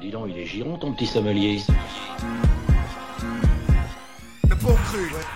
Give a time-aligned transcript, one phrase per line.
[0.00, 1.60] Dis donc, il est giron ton petit sommelier.
[4.48, 5.26] Le bon cru, ouais.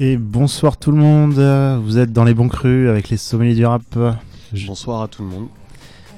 [0.00, 1.34] Et bonsoir tout le monde,
[1.82, 3.82] vous êtes dans les bons crus avec les sommeliers du rap.
[4.52, 5.48] Je- Bonsoir à tout le monde.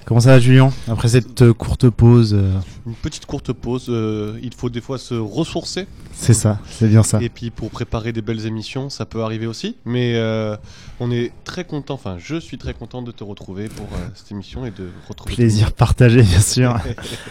[0.06, 2.52] Comment ça va Julien Après cette euh, courte pause, euh,
[2.86, 3.86] Une petite courte pause.
[3.88, 5.88] euh, il faut des fois se ressourcer.
[6.12, 7.20] c'est ça, c'est bien ça.
[7.20, 9.74] Et puis pour préparer des belles émissions, ça peut arriver aussi.
[9.84, 10.56] Mais euh,
[11.00, 14.64] on est très content, enfin je suis très content de te retrouver pour cette émission
[14.64, 15.34] et de retrouver.
[15.34, 16.78] Plaisir partagé bien sûr.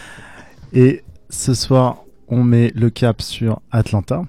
[0.74, 4.22] Et ce soir, on met le cap sur Atlanta.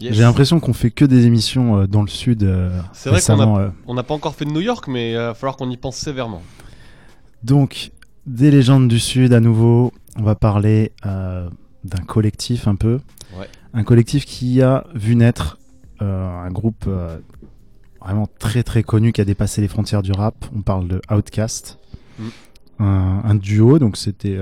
[0.00, 0.14] Yes.
[0.14, 2.50] J'ai l'impression qu'on fait que des émissions dans le sud
[2.94, 5.70] C'est vrai qu'on n'a pas encore fait de New York, mais il va falloir qu'on
[5.70, 6.42] y pense sévèrement.
[7.44, 7.90] Donc,
[8.26, 9.92] des légendes du Sud à nouveau.
[10.16, 11.48] On va parler euh,
[11.84, 13.00] d'un collectif un peu.
[13.38, 13.48] Ouais.
[13.74, 15.58] Un collectif qui a vu naître
[16.02, 17.18] euh, un groupe euh,
[18.00, 20.44] vraiment très très connu qui a dépassé les frontières du rap.
[20.54, 21.78] On parle de Outkast.
[22.18, 22.24] Mm.
[22.78, 24.38] Un, un duo, donc c'était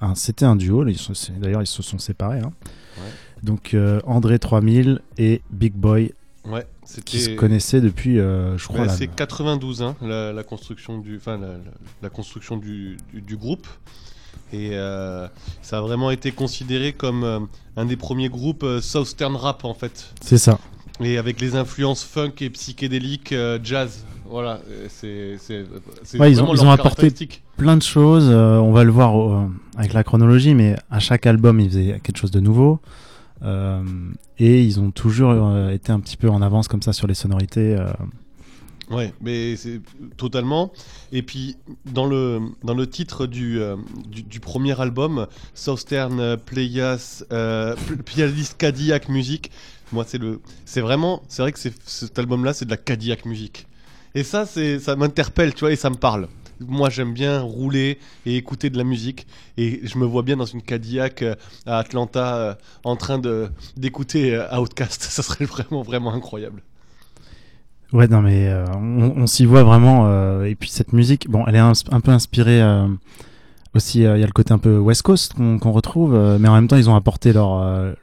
[0.00, 0.84] un, c'était un duo.
[1.38, 2.40] D'ailleurs, ils se sont séparés.
[2.40, 2.52] hein.
[2.98, 3.10] Ouais.
[3.42, 6.12] Donc André 3000 et Big Boy
[6.46, 6.66] Ouais,
[7.04, 11.16] qui se connaissaient depuis, euh, je crois, la- c'est 92, hein, la, la construction du,
[11.16, 11.38] enfin
[12.02, 13.66] la, construction du, du- du groupe.
[14.52, 15.28] Et euh,
[15.62, 17.38] ça a vraiment été considéré comme euh,
[17.76, 20.12] un des premiers groupes Southern rap en fait.
[20.20, 20.58] c'est ça.
[21.00, 24.04] Et avec les influences funk et psychédéliques, jazz.
[24.28, 25.36] Voilà, c'est
[26.18, 27.10] Ouais, ils ont- ils ont apporté-
[27.56, 28.28] plein de choses.
[28.28, 32.30] on va le voir avec la chronologie, mais à chaque album, ils faisaient quelque chose
[32.30, 32.80] de nouveau.
[33.42, 33.82] Euh,
[34.38, 37.14] et ils ont toujours euh, été un petit peu en avance comme ça sur les
[37.14, 37.76] sonorités.
[37.76, 37.92] euh.
[38.90, 39.80] Ouais, mais c'est
[40.16, 40.72] totalement.
[41.12, 43.60] Et puis dans le dans le titre du
[44.08, 47.76] du, premier album, Southern Playas euh,
[48.58, 49.52] Cadillac Music,
[49.92, 53.68] moi c'est le c'est vraiment c'est vrai que cet album-là c'est de la Cadillac Music.
[54.16, 56.26] Et ça ça m'interpelle, tu vois, et ça me parle.
[56.66, 59.26] Moi j'aime bien rouler et écouter de la musique
[59.56, 61.34] et je me vois bien dans une Cadillac euh,
[61.66, 62.54] à Atlanta euh,
[62.84, 63.20] en train
[63.76, 65.02] d'écouter euh, Outkast.
[65.10, 66.62] Ça serait vraiment vraiment incroyable.
[67.92, 70.44] Ouais, non, mais on, s'y voit vraiment.
[70.44, 72.62] et puis cette musique, bon, elle est un, peu inspirée.
[73.74, 76.68] aussi, il y a le côté un peu West Coast qu'on retrouve, mais en même
[76.68, 77.96] temps, ils ont apporté leur,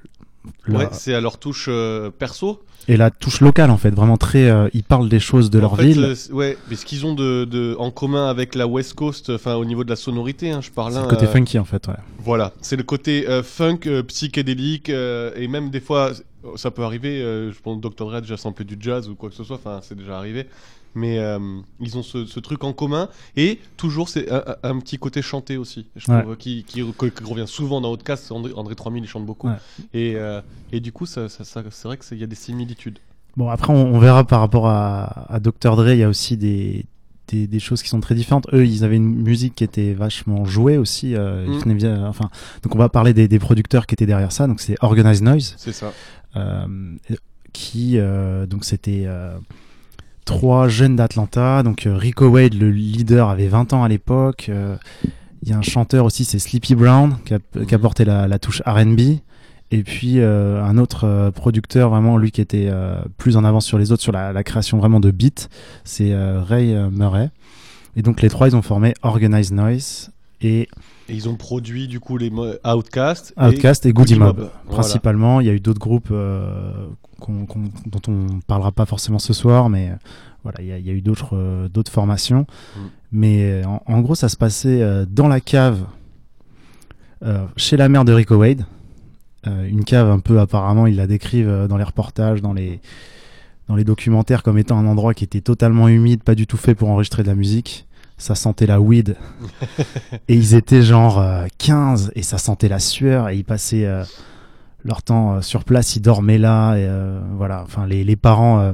[0.67, 2.61] Ouais, c'est à leur touche euh, perso.
[2.87, 4.49] et la touche locale en fait, vraiment très.
[4.49, 6.03] euh, ils parlent des choses de En leur fait, ville.
[6.03, 9.55] euh, ouais, mais ce qu'ils ont de, de- en commun avec la West Coast, enfin
[9.55, 10.93] au niveau de la sonorité, hein, je parle.
[10.93, 11.93] C'est hein, le côté euh, funky en fait, ouais.
[12.19, 16.11] Voilà, c'est le côté funk, psychédélique, et même des fois,
[16.55, 17.19] ça peut arriver.
[17.19, 19.57] je pense que Dr Dre a déjà samplé du jazz ou quoi que ce soit.
[19.57, 20.47] Enfin, c'est déjà arrivé.
[20.95, 21.37] Mais euh,
[21.79, 24.31] ils ont ce, ce truc en commun et toujours c'est
[24.63, 25.85] un, petit côté chanté aussi.
[25.95, 26.21] Je Ouais.
[26.23, 28.31] trouve qui, qui, qui revient souvent dans Outcast.
[28.31, 29.47] André, André 3000 il chante beaucoup.
[29.47, 29.55] Ouais.
[29.93, 32.97] Et, euh, et du coup, ça, ça- ça- c'est vrai qu'il y a des similitudes.
[33.35, 35.75] Bon, après, on, on verra par rapport à, à Dr.
[35.75, 36.85] Dre, il y a aussi des,
[37.27, 38.47] des, des choses qui sont très différentes.
[38.53, 41.13] Eux, ils avaient une musique qui était vachement jouée aussi.
[41.13, 41.59] euh, Mm.
[41.59, 42.29] venaient via- enfin,
[42.63, 44.47] donc, on va parler des, des producteurs qui étaient derrière ça.
[44.47, 45.93] Donc, c'est Organized Noise, C'est ça.
[47.53, 47.97] qui,
[48.49, 49.07] donc, c'était
[50.27, 51.63] trois jeunes d'Atlanta.
[51.63, 54.47] Donc, euh, Rico Wade, le leader, avait 20 ans à l'époque.
[54.49, 54.75] euh,
[55.43, 57.81] Il y a un chanteur aussi, c'est Sleepy Brown, qui a, qui a Mhm.
[57.81, 58.99] porté la, la touche R&B.
[59.69, 63.65] Et puis euh, un autre euh, producteur, vraiment lui qui était euh, plus en avance
[63.65, 65.47] sur les autres sur la, la création vraiment de beats,
[65.83, 67.29] c'est Ray Murray.
[67.95, 70.11] Et donc les trois, ils ont formé Organized Noise
[70.41, 70.61] et
[71.09, 72.31] Et ils ont produit du coup les
[72.65, 73.33] Outcast.
[73.37, 74.49] Outcast et, Goody Mob.
[74.67, 76.87] Principalement, il y a eu d'autres groupes euh,
[77.19, 79.95] qu'on- qu'on- dont on parlera pas forcément ce soir, mais euh,
[80.43, 82.45] voilà, il y, a- il y a eu d'autres euh, d'autres formations.
[82.75, 82.79] Mm.
[83.13, 85.85] Mais euh, en, en gros, ça se passait euh, dans la cave
[87.55, 88.65] chez la mère de Rico Wade.
[89.45, 92.79] Une cave un peu apparemment, ils la décrivent dans les reportages, dans les
[93.69, 96.75] dans les documentaires comme étant un endroit qui était totalement humide, pas du tout fait
[96.75, 97.86] pour enregistrer de la musique.
[98.17, 99.15] Ça sentait la weed.
[100.27, 104.03] et ils étaient genre euh, 15 et ça sentait la sueur et ils passaient euh,
[104.83, 106.75] leur temps euh, sur place, ils dormaient là.
[106.77, 108.73] Et, euh, voilà, enfin les, les parents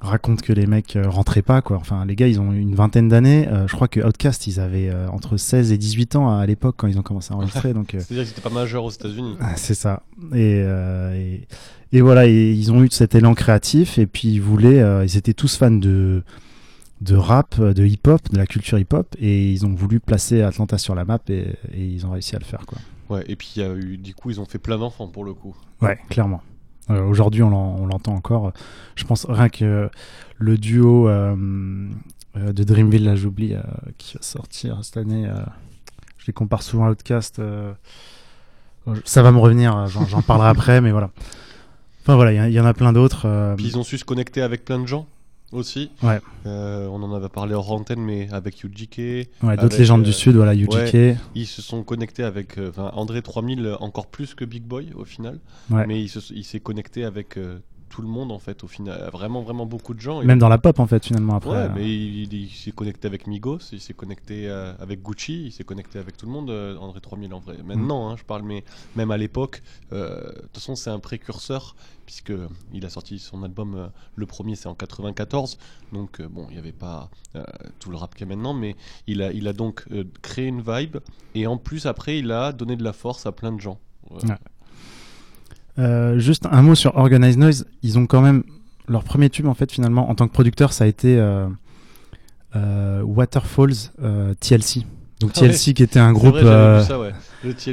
[0.00, 1.76] racontent que les mecs rentraient pas quoi.
[1.76, 3.48] Enfin les gars, ils ont une vingtaine d'années.
[3.68, 6.98] Je crois que Outcast, ils avaient entre 16 et 18 ans à l'époque quand ils
[6.98, 7.72] ont commencé à enregistrer.
[7.74, 9.36] donc C'est-à-dire qu'ils n'étaient pas majeurs aux États-Unis.
[9.40, 10.02] ah, C'est ça.
[10.34, 11.46] Et, et,
[11.92, 15.32] et voilà, et ils ont eu cet élan créatif et puis ils voulaient, ils étaient
[15.32, 16.22] tous fans de,
[17.04, 20.94] de rap, de hip-hop, de la culture hip-hop et ils ont voulu placer Atlanta sur
[20.94, 22.78] la map et, et ils ont réussi à le faire quoi.
[23.10, 25.24] Ouais, et puis il y a eu, du coup, ils ont fait plein d'enfants pour
[25.24, 25.54] le coup.
[25.82, 26.40] Ouais, clairement.
[26.90, 28.52] Euh, Aujourd'hui, on l'en- on l'entend encore.
[28.96, 29.90] Je pense rien que
[30.38, 31.36] le duo euh,
[32.36, 33.60] euh, de Dreamville, là j'oublie, euh,
[33.98, 35.28] qui va sortir cette année.
[36.18, 37.40] je les compare souvent à Outcast.
[39.04, 41.10] ça va me revenir, j'en parlerai après, mais voilà.
[42.02, 43.54] Enfin voilà, il y en a plein d'autres.
[43.56, 45.06] Puis ils ont su se connecter avec plein de gens
[45.54, 45.90] aussi.
[46.02, 46.20] Ouais.
[46.46, 48.98] Euh, on en avait parlé hors antenne, mais avec UGK.
[49.42, 51.16] ouais, d'autres légendes euh, du Sud, voilà, UGK.
[51.34, 55.04] Ils se sont connectés avec euh, André 3000 euh, encore plus que Big Boy au
[55.04, 55.38] final.
[55.70, 55.86] Ouais.
[55.86, 57.38] Mais il se- il s'est connecté avec
[57.94, 59.08] tout le monde en fait au final.
[59.12, 60.20] Vraiment, vraiment beaucoup de gens.
[60.24, 61.50] Même dans la pop en fait finalement après.
[61.50, 61.68] Ouais, euh.
[61.76, 65.52] mais il, il- il s'est connecté avec Migos, il s'est connecté euh, avec Gucci, il
[65.52, 67.56] s'est connecté avec tout le monde, euh, André 3000 en vrai.
[67.64, 68.64] Maintenant, hein, je parle, mais
[68.96, 69.62] même à l'époque,
[69.92, 72.32] euh, de toute façon, c'est un précurseur, puisque
[72.72, 75.56] il a sorti son album, le premier c'est en 94,
[75.92, 77.10] donc bon, il n'y avait pas
[77.78, 78.74] tout le rap qu'il y a maintenant, mais
[79.06, 79.84] il a, il a donc
[80.22, 80.96] créé une vibe,
[81.36, 83.78] et en plus, après, il a donné de la force à plein de gens.
[84.10, 84.18] Ouais.
[85.78, 85.84] Ouais.
[85.84, 87.66] Euh, juste un mot sur Organized Noise.
[87.82, 88.44] Ils ont quand même
[88.88, 91.46] leur premier tube en fait finalement en tant que producteur, ça a été euh,
[92.56, 93.90] euh, Waterfalls
[94.40, 94.84] TLC.
[95.20, 95.48] Donc Ah ouais.
[95.48, 97.12] TLC qui était un groupe ouais.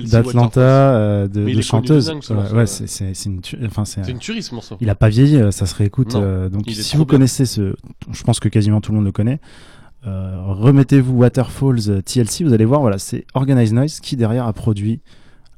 [0.05, 2.09] D'Atlanta de, de chanteuses.
[2.09, 2.65] Ouais, ouais, ouais.
[2.65, 4.77] c'est c'est une tu- enfin une tuerie ce morceau.
[4.79, 6.13] il a pas vieilli, ça se réécoute.
[6.13, 7.15] Donc il si vous bien.
[7.17, 7.75] connaissez ce,
[8.11, 9.39] je pense que quasiment tout le monde le connaît.
[10.05, 15.01] remettez-vous Waterfalls TLC, vous allez voir, voilà, c'est Organized Noise qui derrière a produit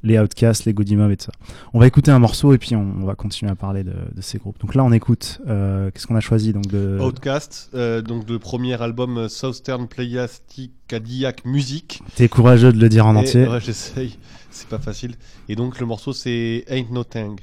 [0.04, 1.32] les Outcasts, les Goody Mob et tout ça.
[1.72, 4.20] On va écouter un morceau et puis on, on va continuer à parler de, de
[4.20, 4.60] ces groupes.
[4.60, 5.40] Donc là, on écoute.
[5.48, 9.88] euh, Qu'est-ce qu'on a choisi donc de Outcast, euh, donc le premier album euh, Southern
[9.88, 12.00] Playastic Cadillac Music.
[12.14, 13.48] T'es courageux de le dire en Et- entier.
[13.48, 14.18] Ouais, j'essaye,
[14.50, 15.14] c'est pas facile.
[15.48, 17.40] Et donc le morceau c'est Ain't No Thing.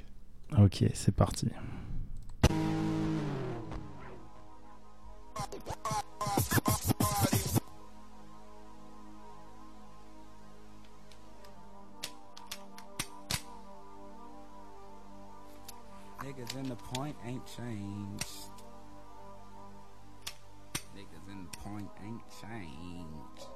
[0.58, 1.48] Ok, c'est parti.
[16.52, 18.26] Niggas in the point ain't changed.
[20.96, 23.48] Niggas in the point ain't changed.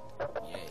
[0.48, 0.65] Yeah.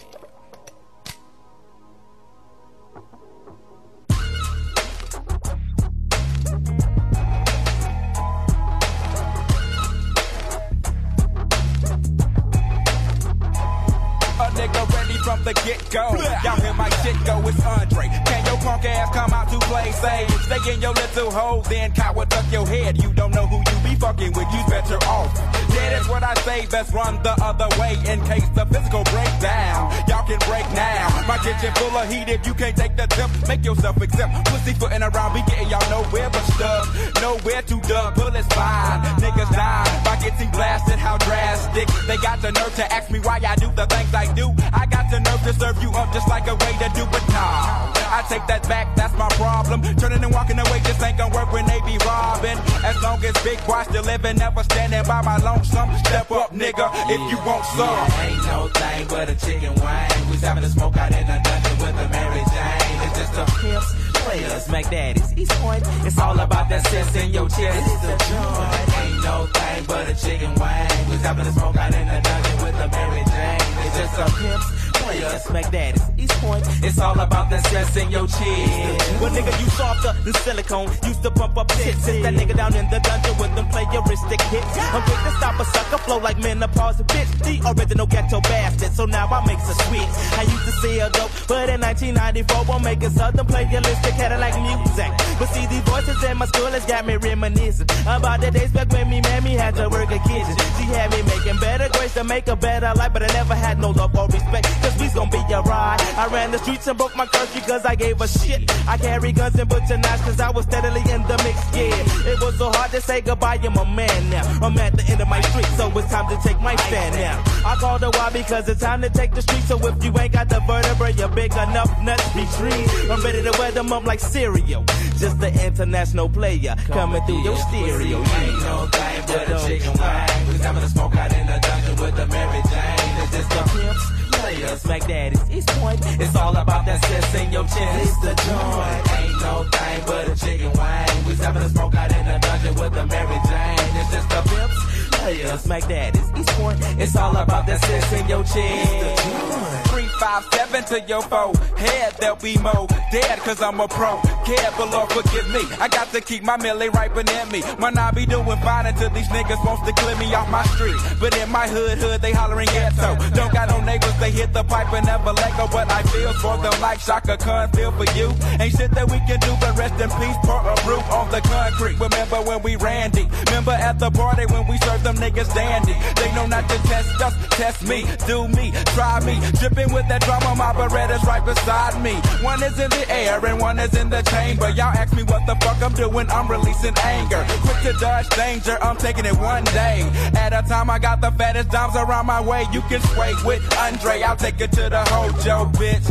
[15.25, 16.13] From the get go.
[16.43, 18.05] Y'all hear my shit go, it's Andre.
[18.27, 20.29] Can your punk ass come out to play safe?
[20.43, 23.01] Stay in your little hole, then coward duck your head.
[23.01, 23.64] You don't know who
[23.95, 25.31] fucking with, you better off.
[25.73, 29.03] Yeah, That is what I say, best run the other way in case the physical
[29.11, 29.91] breakdown.
[30.07, 31.07] Y'all can break now.
[31.27, 34.47] My kitchen full of heat, if you can't take the tip, make yourself exempt.
[34.47, 36.85] Pussy footing around, be getting y'all nowhere but stuck.
[37.21, 39.01] Nowhere to duck, bullets fine.
[39.19, 41.87] Niggas die by getting blasted, how drastic.
[42.07, 44.53] They got the nerve to ask me why I do the things I do.
[44.73, 47.25] I got the nerve to serve you up just like a way to do it
[47.29, 47.91] now.
[48.15, 49.81] I take that back, that's my problem.
[49.97, 52.57] Turning and walking away just ain't gonna work when they be robbing.
[52.83, 55.89] As long as big boy still living, never standing by my lonesome.
[56.05, 58.05] Step up, nigga, if you want some.
[58.25, 60.29] Ain't no thing but a chicken wing.
[60.29, 62.97] We's having a smoke out in the dungeon with a Mary Jane.
[63.05, 63.89] It's just a pimps,
[64.25, 65.83] players, Mac Daddies, East Point.
[66.05, 67.79] It's all about that sense in your chest.
[67.93, 68.97] It's the joint.
[68.99, 71.09] Ain't no thing but a chicken wing.
[71.09, 73.65] We's having a smoke out in the dungeon with a Mary Jane.
[73.85, 74.67] It's just a pimps,
[75.05, 76.65] players, Mac Daddies, East Point.
[76.83, 79.21] It's all about that sense in your chest.
[79.21, 80.89] Well, nigga, you softer than silicone.
[81.05, 82.03] Used to pump up tits.
[82.03, 84.77] Sit that nigga down in the dungeon with them playeristic hits.
[84.95, 87.29] I'm quick to stop a sucker flow like menopause bitch.
[87.45, 88.91] The original ghetto bastard.
[88.93, 90.13] So now I make a switch.
[90.39, 95.11] I used to sell dope, but in 1994 I'm making southern playeristic Cadillac music.
[95.39, 98.91] But see, these voices in my school has got me reminiscing about the days back
[98.91, 100.55] when me mammy had to work a kitchen.
[100.77, 103.79] She had me making better grades to make a better life, but I never had
[103.79, 104.65] no love or respect.
[104.99, 106.01] We's gonna be a ride.
[106.17, 108.69] I ran the streets and broke my curfew cause I gave a shit.
[108.87, 112.31] I carry guns and butcher knives cause I was steadily in the mix, yeah.
[112.31, 114.43] It was so hard to say goodbye, I'm a man now.
[114.61, 117.43] I'm at the end of my street, so it's time to take my stand now.
[117.65, 120.33] I called a while because it's time to take the street, so if you ain't
[120.33, 123.09] got the vertebra, you're big enough, nuts be trees.
[123.09, 124.83] I'm ready to wear them up like cereal.
[125.17, 128.17] Just the international player coming through your stereo.
[128.19, 130.47] Ain't no thing but a chicken wing.
[130.47, 133.15] We's having a smoke out in the dungeon with a Mary Jane.
[133.23, 134.05] It's just a pimps,
[134.45, 135.99] players, Mac Daddies, East Point.
[136.21, 138.03] It's all about that sense in your chest.
[138.03, 139.03] It's the joint.
[139.17, 141.25] Ain't no thing but a chicken wing.
[141.27, 143.91] We's having a smoke out in the dungeon with a Mary Jane.
[143.99, 146.79] It's just a pimps, players, Mac Daddies, East Point.
[146.99, 149.84] It's all about that sense in your chest.
[149.95, 151.53] Three, five, seven to your foe.
[151.77, 152.85] Head, there'll be more.
[153.11, 154.19] Dead, cause I'm a pro.
[154.43, 155.61] Care, but Lord forgive me.
[155.79, 157.63] I got to keep my millie right beneath me.
[157.79, 160.97] Might not be doing fine until these niggas wants to clear me off my street.
[161.19, 163.15] But in my hood, hood, they hollering ghetto.
[163.33, 165.67] Don't got no neighbors, they hit the pipe and never let go.
[165.71, 168.33] But I feel for them like Shaka Khan feel for you.
[168.59, 170.37] Ain't shit that we can do but rest in peace.
[170.43, 171.97] Pour a brew on the concrete.
[171.99, 173.31] Remember when we ran deep?
[173.47, 175.95] Remember at the party when we served them them niggas dandy.
[176.15, 179.39] They know not to test us, test me, do me, try me.
[179.59, 182.13] Dripping with that drama, my Beretta's right beside me.
[182.43, 184.69] One is in the air and one is in the chamber.
[184.69, 187.45] Y'all ask me what the fuck I'm doing, I'm releasing anger.
[187.61, 190.01] Quick to dodge danger, I'm taking it one day.
[190.35, 192.65] At a time, I got the fattest dimes around my way.
[192.71, 196.07] You can sway with Andre, I'll take it to the hojo, bitch.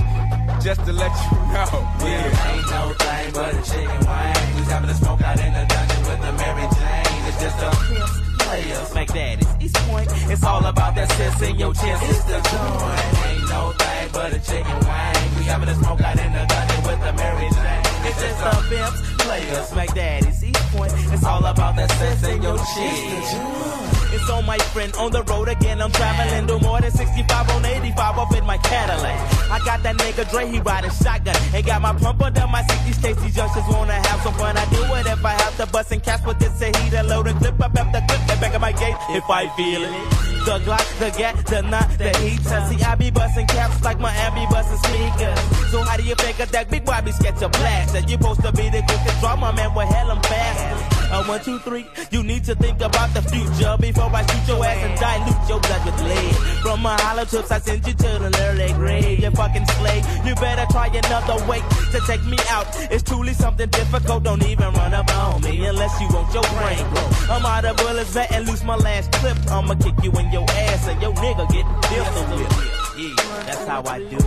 [0.62, 1.71] Just to let you know.
[2.00, 2.54] Yeah.
[2.54, 4.35] Ain't no thing but a chicken wing.
[4.57, 7.28] Who's having a smoke out in the dungeon with the Mary Jane?
[7.28, 8.24] It's just a
[8.54, 10.08] Players, make daddies, East Point.
[10.30, 12.04] It's all about that sis in your chest.
[12.06, 13.26] It's the joint.
[13.26, 15.18] Ain't no thing but a chicken wing.
[15.34, 17.82] We having a smoke out in the dungeon with the Mary Jane.
[18.06, 20.93] It's just the pimps, players, make daddies, East Point.
[21.12, 23.85] It's all about that sis in your chest.
[24.14, 25.81] It's on my friend on the road again.
[25.83, 29.19] I'm traveling to more than 65 on 85 up in my Cadillac.
[29.50, 31.37] I got that nigga Dre, he riding shotgun.
[31.52, 32.81] Ain't got my pump under my seat.
[32.87, 34.57] These case these youngsters wanna have some fun.
[34.57, 37.26] I do it if I have to bust and catch with this heat and load
[37.26, 40.25] and clip up after clip the back of my gate if I feel it.
[40.45, 42.61] The Glock, the gat, the knot, the heater.
[42.69, 45.40] See, I be busting caps like my be busting sneakers.
[45.71, 47.95] So how do you think of that big boy be sketch a blast?
[47.95, 50.94] That you supposed to be the quickest drama man, well hell I'm fast.
[51.14, 51.87] Uh, one, two, three.
[52.11, 55.61] You need to think about the future before I shoot your ass and dilute your
[55.61, 56.35] blood with lead.
[56.62, 59.21] From my hollow tips, I send you to the early grave.
[59.21, 60.04] You fucking slave.
[60.26, 61.61] You better try another way
[61.92, 62.66] to take me out.
[62.90, 64.25] It's truly something difficult.
[64.25, 67.09] Don't even run up on me unless you want your brain grow.
[67.30, 69.37] I'm out of bullets, vet and lose my last clip.
[69.49, 72.99] I'ma kick you in your ass and your nigga get pistol whipped.
[72.99, 74.18] Yeah, that's how I do.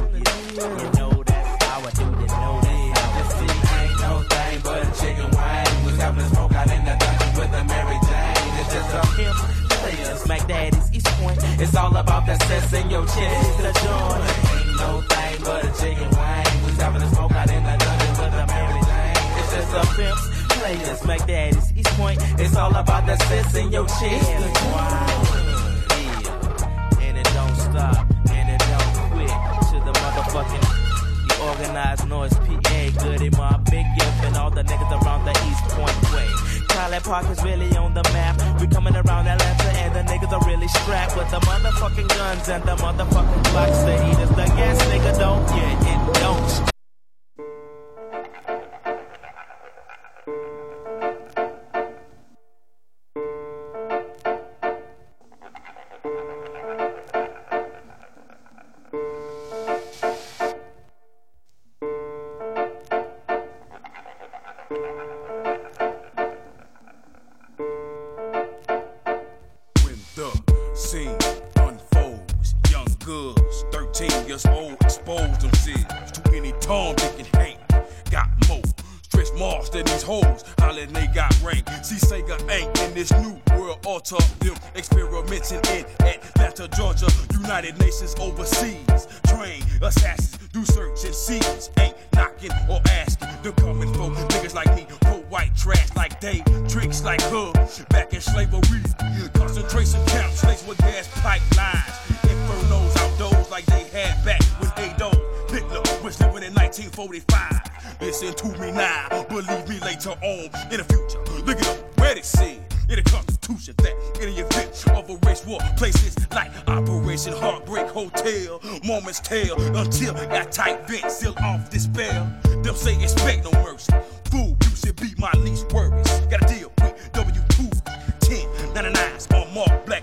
[0.55, 1.06] Yeah, you know
[4.99, 5.67] chicken wing.
[5.83, 8.37] Who's having a smoke out in the dungeon with the Mary Jane?
[8.59, 9.37] It's just a pimp,
[9.77, 11.39] players, Mac Daddies, East Point.
[11.61, 13.17] It's all about that sex in your chest.
[13.17, 14.23] It's the joint.
[14.57, 16.47] Ain't no thing but a chicken wing.
[16.63, 19.17] Who's having a smoke out in the dungeon with the Mary Jane?
[19.39, 20.23] It's just a pimps,
[20.57, 22.19] players, Mac Daddies, East Point.
[22.39, 24.01] It's all about that sex in your chest.
[24.01, 24.43] Yeah,
[27.05, 29.37] and it don't stop, and it don't quit.
[29.69, 30.76] To the motherfucking the
[31.47, 35.97] organized noise, PA, Goody Mob, Big Gift, and all the niggas around the East Point
[36.13, 36.27] way.
[36.67, 38.35] College Park is really on the map.
[38.59, 42.63] We coming around Atlanta, and the niggas are really strapped with the motherfucking guns and
[42.63, 43.79] the motherfucking blocks.
[43.83, 46.76] The heaters, the gas, nigga, don't, yeah, it don't.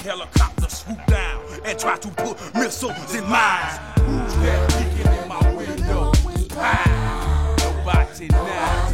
[0.05, 3.79] Helicopter swoop down and try to put missiles in mines.
[4.01, 6.13] Who's that peeking in my window?
[7.57, 8.91] Nobody now.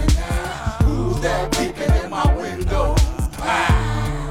[0.85, 2.95] Who's that peeking in my window?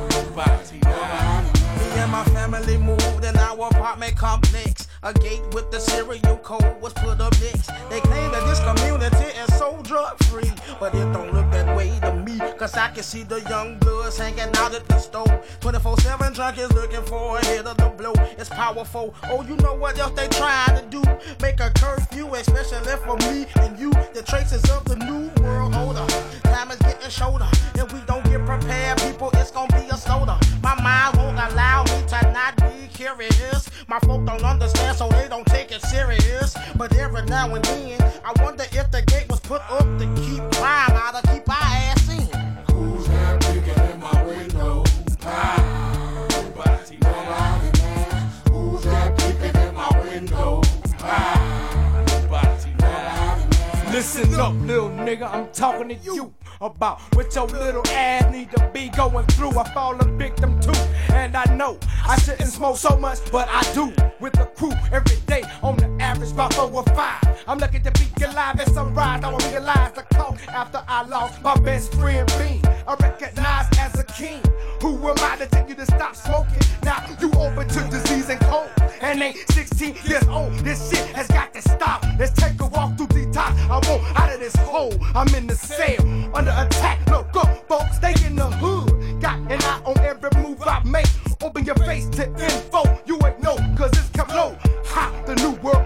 [0.09, 1.51] Nobody now.
[1.79, 4.87] Me and my family moved in our apartment complex.
[5.03, 7.71] A gate with the serial code was put up next.
[7.89, 11.33] They claim that this community is so drug free, but it don't
[12.99, 15.41] can see the young bloods hanging out at the store.
[15.61, 18.11] 24 7 junkies looking for a hit of the blow.
[18.37, 19.15] It's powerful.
[19.31, 21.01] Oh, you know what else they trying to do?
[21.41, 23.91] Make a curfew, especially for me and you.
[24.13, 26.05] The traces of the new world order.
[26.43, 27.47] Time is getting shorter,
[27.79, 28.97] and we don't get prepared.
[28.99, 30.37] People, it's gonna be a slaughter.
[30.61, 33.69] My mind won't allow me to not be curious.
[33.87, 36.53] My folk don't understand, so they don't take it serious.
[36.75, 40.43] But every now and then, I wonder if the gate was put up to keep
[40.59, 42.08] crime out of keep our ass
[53.99, 56.33] Listen up, little nigga, I'm talking to you.
[56.61, 59.59] about what your little ass need to be going through.
[59.59, 60.71] I fall a victim too,
[61.11, 61.77] and I know
[62.07, 63.93] I shouldn't smoke so much, but I do.
[64.21, 67.21] With the crew every day on the average about four or five.
[67.45, 69.21] I'm lucky to be alive at sunrise.
[69.21, 72.61] I will realize the cost after I lost my best friend Bean.
[72.87, 74.41] I recognize as a king.
[74.81, 76.63] Who am I to tell you to stop smoking?
[76.83, 78.69] Now you open to disease and cold.
[79.01, 80.53] And ain't 16 years old.
[80.59, 82.05] This shit has got to stop.
[82.17, 83.08] Let's take a walk through
[83.39, 83.53] top.
[83.69, 84.93] I want out of this hole.
[85.15, 86.01] I'm in the cell
[86.35, 86.97] under attack.
[87.09, 89.21] Look up, folks, stay in the hood.
[89.21, 91.07] Got an eye on every move I make.
[91.41, 92.81] Open your face to info.
[93.05, 94.57] You ain't know, cause it's come low.
[94.93, 95.78] Ha, the new world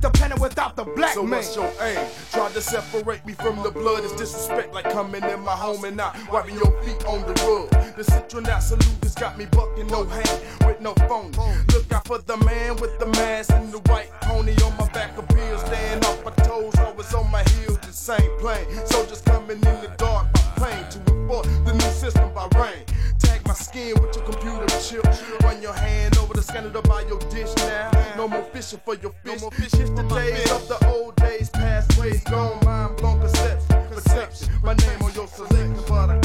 [0.00, 1.30] the planet without the black So man.
[1.38, 2.06] what's your aim?
[2.32, 5.96] Tried to separate me from the blood is disrespect like coming in my home and
[5.96, 7.96] not wiping your feet on the rug.
[7.96, 11.32] The citron that salute has got me bucking no hand with no phone.
[11.72, 15.14] Look out for the man with the mask and the white pony on my back
[15.34, 18.66] bills, staying off my toes, always on my heels, the same plane.
[18.86, 22.84] Soldiers coming in the dark by plane to enforce the new system by rain.
[23.22, 25.04] Tag my skin with your computer chip.
[25.42, 27.90] Run your hand over the scanner to buy your dish now.
[28.16, 29.40] No more fishing for your fish.
[29.70, 32.58] Shift the days of the old days, past ways gone.
[32.64, 33.76] Mind blown perception.
[33.90, 34.48] Perception.
[34.62, 36.21] My name on your selection, but I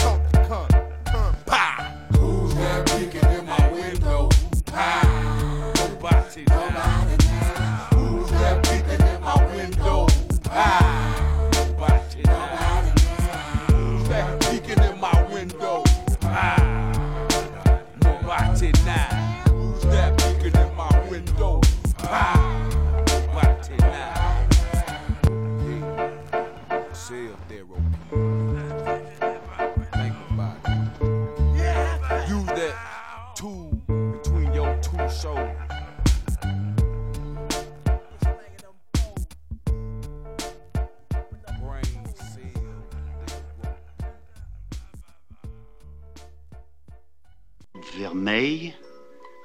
[48.27, 48.73] Vermeil,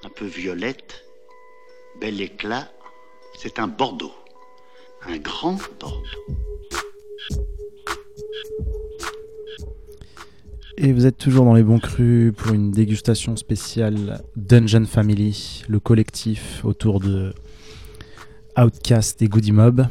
[0.05, 1.05] un peu violette,
[2.01, 2.69] bel éclat,
[3.39, 4.11] c'est un Bordeaux.
[5.07, 6.03] Un grand Bordeaux.
[10.79, 15.79] Et vous êtes toujours dans les bons crus pour une dégustation spéciale Dungeon Family, le
[15.79, 17.33] collectif autour de
[18.59, 19.87] Outcast et Goody Mob.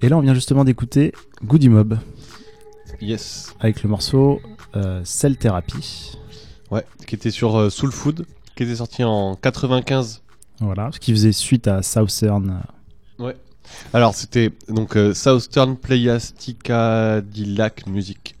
[0.00, 1.98] Et là, on vient justement d'écouter Goody Mob
[3.00, 3.52] Yes.
[3.58, 4.40] avec le morceau
[4.76, 6.18] euh, Cell Therapy.
[6.70, 8.26] Ouais, qui était sur euh, Soul Food,
[8.56, 10.22] qui était sorti en 95.
[10.60, 12.60] Voilà, ce qui faisait suite à Southern.
[13.92, 18.34] Alors, c'était donc euh, Southern Playastica Dillac Music.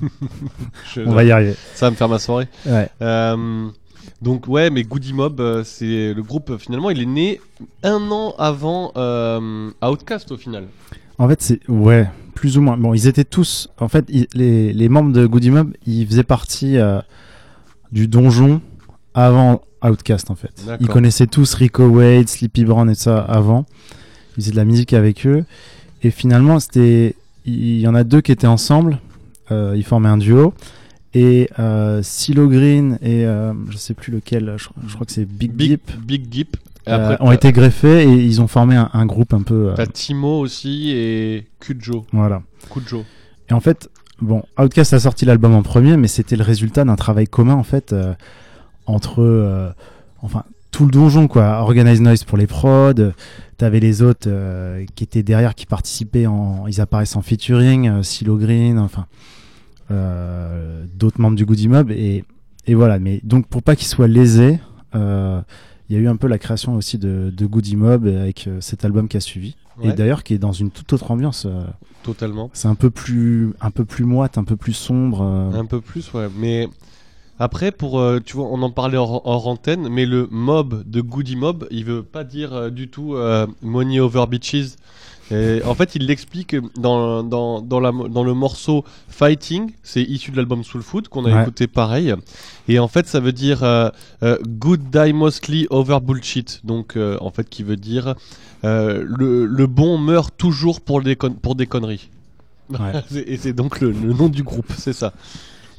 [0.94, 1.54] Je- On va y arriver.
[1.74, 2.48] Ça va me faire ma soirée.
[2.66, 2.88] Ouais.
[3.02, 3.68] Euh,
[4.22, 7.40] donc ouais, mais Goody Mob, euh, c'est le groupe euh, finalement, il est né
[7.82, 10.66] un an avant euh, Outcast au final.
[11.18, 12.76] En fait, c'est ouais, plus ou moins.
[12.76, 13.68] Bon, ils étaient tous.
[13.78, 17.00] En fait, ils- les, les membres de Goody Mob, ils faisaient partie euh,
[17.96, 18.60] du donjon
[19.14, 20.52] avant Outcast en fait.
[20.80, 23.64] Ils connaissaient tous Rico Wade, Sleepy Brown et ça avant.
[24.36, 25.44] Ils faisaient de la musique avec eux.
[26.02, 27.16] Et finalement, c'était.
[27.46, 28.98] Il y en a deux qui étaient ensemble.
[29.50, 30.52] Euh, ils formaient un duo.
[31.14, 35.24] Et euh, Silo Green et euh, je sais plus lequel, je, je crois que c'est
[35.24, 36.56] Big, Big Deep, Big Deep.
[36.88, 39.70] Euh, après, ont été greffés et ils ont formé un, un groupe un peu.
[39.70, 42.04] euh, t'as Timo aussi et Kujo.
[42.12, 42.42] voilà.
[42.70, 43.04] Kujo.
[43.48, 43.88] Et en fait,
[44.20, 47.62] bon, Outcast a sorti l'album en premier, mais c'était le résultat d'un travail commun en
[47.62, 48.14] fait euh,
[48.86, 49.70] entre, euh,
[50.22, 51.60] enfin, tout le donjon quoi.
[51.60, 52.92] Organize Noise pour les prods,
[53.56, 58.36] t'avais les autres euh, qui étaient derrière, qui participaient en, ils apparaissent en featuring, Silo
[58.36, 59.06] Green, enfin,
[59.90, 62.24] d'autres membres du Goody Mob et,
[62.66, 62.98] et voilà.
[62.98, 64.58] Mais donc pour pas qu'ils soient lésés,
[65.88, 68.60] il y a eu un peu la création aussi de, de Goody Mob avec euh,
[68.60, 69.56] cet album qui a suivi.
[69.82, 71.44] Et d'ailleurs qui est dans une toute autre ambiance.
[71.46, 71.64] euh,
[72.02, 72.48] Totalement.
[72.54, 75.20] c'est un peu plus, un peu plus moite, un peu plus sombre.
[75.22, 75.52] euh.
[75.52, 76.28] Un peu plus, ouais.
[76.38, 76.68] Mais
[77.38, 81.02] après, pour, euh, tu vois, on en parlait hors, hors antenne, mais le mob de
[81.02, 84.76] Goody Mob, il veut pas dire euh, du tout euh, Money Over Beaches.
[85.30, 90.30] Et en fait, il l'explique dans, dans, dans, la, dans le morceau Fighting, c'est issu
[90.30, 91.42] de l'album Soul Food qu'on a Ouais.
[91.42, 92.14] écouté pareil.
[92.68, 93.88] Et en fait, ça veut dire euh,
[94.22, 96.60] euh, Good die mostly over bullshit.
[96.64, 98.14] Donc, euh, en fait, qui veut dire
[98.62, 102.08] le, le bon meurt toujours pour des, con- pour des conneries.
[102.70, 102.78] Ouais.
[103.26, 105.12] Et c'est donc le, le nom du groupe, c'est ça.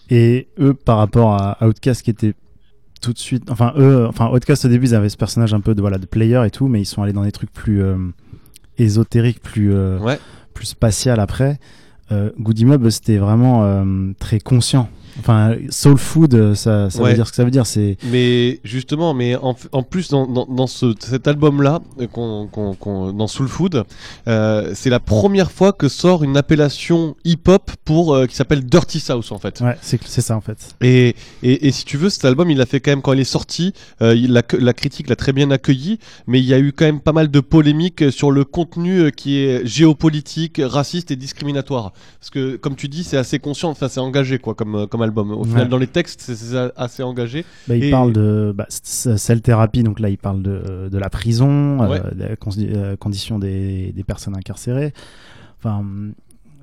[0.09, 2.33] Et eux, par rapport à Outcast, qui était
[3.01, 5.75] tout de suite, enfin eux, enfin Outcast au début, ils avaient ce personnage un peu
[5.75, 7.81] de voilà de player et tout, mais ils sont allés dans des trucs plus
[8.77, 10.19] ésotériques, plus euh, Ouais.
[10.53, 11.59] plus spatial après.
[12.11, 14.89] Euh, Goody Mob, c'était vraiment euh, très conscient.
[15.19, 17.09] Enfin, soul food, euh, ça, ça Ouais.
[17.09, 17.65] veut dire ce que ça veut dire.
[17.65, 22.47] C'est Mais justement, mais en, en plus dans, dans, dans ce, cet album-là, euh, qu'on,
[22.47, 23.83] qu'on, qu'on- dans Soul Food,
[24.27, 28.99] euh, c'est la première fois que sort une appellation hip-hop pour euh, qui s'appelle Dirty
[28.99, 29.59] South en fait.
[29.61, 30.75] ouais, c'est c'est ça en fait.
[30.81, 33.19] Et, et, et si tu veux, cet album, il a fait quand même quand il
[33.19, 36.59] est sorti, euh, il- la, la critique l'a très bien accueilli, mais il y a
[36.59, 41.15] eu quand même pas mal de polémiques sur le contenu qui est géopolitique, raciste et
[41.15, 41.91] discriminatoire.
[42.19, 45.31] Parce que, comme tu dis, c'est assez conscient, enfin c'est engagé quoi, comme, comme album.
[45.31, 47.43] Au final, dans les textes, c'est- assez engagé.
[47.67, 51.09] Bah, il Et- parle de bah, cell thérapie, donc là il parle de, de la
[51.09, 52.01] prison, euh, Ouais.
[52.15, 54.93] de la con- euh, condition des, des personnes incarcérées.
[55.59, 55.83] Enfin,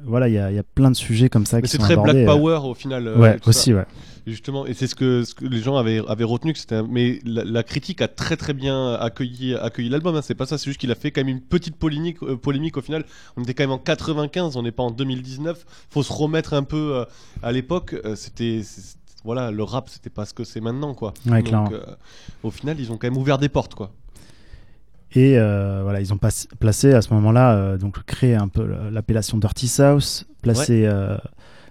[0.04, 1.76] voilà, il y a, il y a plein de sujets comme ça Mais qui c'est
[1.78, 2.24] sont très abordés.
[2.24, 3.06] Black euh, Power au final.
[3.08, 3.48] euh, ouais, ça.
[3.50, 3.84] aussi, ouais.
[4.26, 6.76] Justement, et c'est ce que, ce que les gens avaient, avaient retenu, que c'était.
[6.76, 10.16] un- Mais la, la critique a très très bien accueilli, accueilli l'album.
[10.16, 12.36] hein, c'est pas ça, c'est juste qu'il a fait quand même une petite polémique, euh,
[12.36, 13.04] polémique au final.
[13.36, 15.66] On était quand même en 95, on n'est pas en 2019.
[15.90, 17.04] Faut se remettre un peu euh,
[17.42, 17.94] à l'époque.
[18.06, 18.62] euh, c'était,
[19.24, 21.12] voilà, le rap, c'était pas ce que c'est maintenant, quoi.
[21.26, 21.72] Ouais, Donc,
[22.42, 23.90] au final, ils ont quand même ouvert des portes, quoi.
[25.16, 28.66] Et euh, voilà, ils ont pas- placé à ce moment-là, euh, donc créé un peu
[28.90, 31.16] l'appellation Dirty South, placé euh,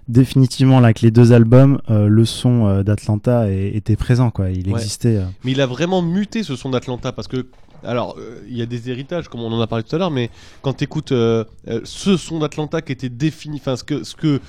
[0.08, 4.50] définitivement là avec les deux albums, le son d'Atlanta était présent, quoi.
[4.50, 4.80] Il Ouais.
[4.80, 5.20] existait.
[5.44, 7.46] Mais il a vraiment muté ce son d'Atlanta parce que,
[7.82, 10.10] alors, euh, il y a des héritages, comme on en a parlé tout à l'heure,
[10.10, 10.30] mais
[10.62, 14.40] quand tu écoutes ce son d'Atlanta qui était défini, enfin, ce que, ce que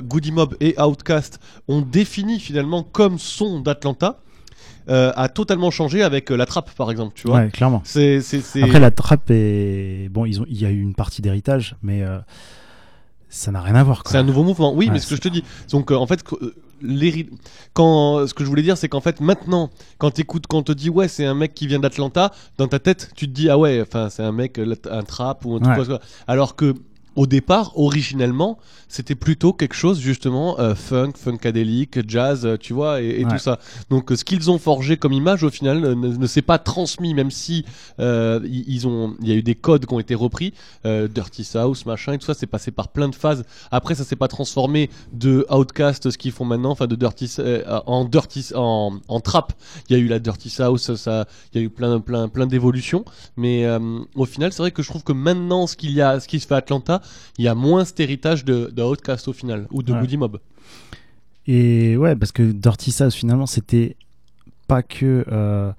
[0.00, 4.18] Goody Mob et Outkast ont défini finalement comme son d'Atlanta,
[4.88, 7.38] euh, a totalement changé avec euh, la trappe, par exemple, tu vois.
[7.40, 7.82] Ouais, clairement.
[7.84, 10.94] C'est, c'est, c'est- Après, la trappe est bon, ils ont, il y a eu une
[10.94, 12.18] partie d'héritage, mais euh,
[13.28, 14.02] ça n'a rien à voir.
[14.02, 14.12] quoi.
[14.12, 14.72] C'est un nouveau mouvement.
[14.74, 16.22] Oui, Ouais, mais ce que je te dis, donc en fait,
[17.72, 20.72] quand ce que je voulais dire, c'est qu'en fait maintenant, quand t'écoutes, quand on te
[20.72, 23.58] dit ouais, c'est un mec qui vient d'Atlanta, dans ta tête, tu te dis ah
[23.58, 24.58] ouais, enfin c'est un mec,
[24.90, 25.76] un trap ou un truc Ouais.
[25.84, 26.00] comme ça.
[26.26, 26.74] Alors que
[27.16, 33.02] au départ, originellement, c'était plutôt quelque chose justement euh, funk, funkadélique, jazz, euh, tu vois,
[33.02, 33.32] et, et Ouais.
[33.32, 33.58] tout ça.
[33.90, 37.14] Donc euh, ce qu'ils ont forgé comme image, au final, ne, ne s'est pas transmis,
[37.14, 37.64] même si
[37.98, 40.52] euh, ils ont, il y a eu des codes qui ont été repris,
[40.84, 43.44] euh, Dirty South, machin, et tout ça, c'est passé par plein de phases.
[43.72, 47.62] Après, ça s'est pas transformé de Outcast, ce qu'ils font maintenant, enfin de Dirty euh,
[47.86, 49.52] en Dirty en, en trap.
[49.88, 52.46] Il y a eu la Dirty South, ça, il y a eu plein, plein, plein
[52.46, 53.04] d'évolutions.
[53.36, 53.80] Mais euh,
[54.14, 56.38] au final, c'est vrai que je trouve que maintenant, ce qu'il y a, ce qui
[56.38, 57.00] se fait à Atlanta,
[57.38, 60.00] il y a moins cet héritage de, de Outcast au final ou de Ouais.
[60.00, 60.38] Goody Mob.
[61.46, 63.96] Et ouais, parce que Dirty South, finalement, c'était
[64.66, 65.72] pas que euh,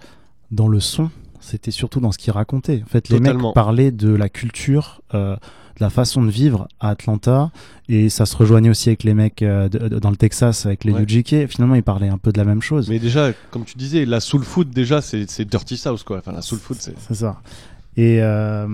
[0.51, 1.09] dans le son,
[1.41, 2.81] c'était surtout dans ce qu'il racontait.
[2.85, 6.89] En fait, les mecs parlaient de la culture, euh, de la façon de vivre à
[6.91, 7.51] Atlanta,
[7.89, 10.85] et ça se rejoignait aussi avec les mecs euh, de- de- dans le Texas, avec
[10.85, 11.03] les Ouais.
[11.03, 11.47] UGK.
[11.47, 12.89] Finalement, ils parlaient un peu de la même chose.
[12.89, 16.17] Mais déjà, comme tu disais, la soul food déjà, c'est c'est Dirty South quoi.
[16.19, 16.95] Enfin, la soul food, c'est.
[17.07, 17.41] C'est ça.
[17.97, 18.67] Et, euh,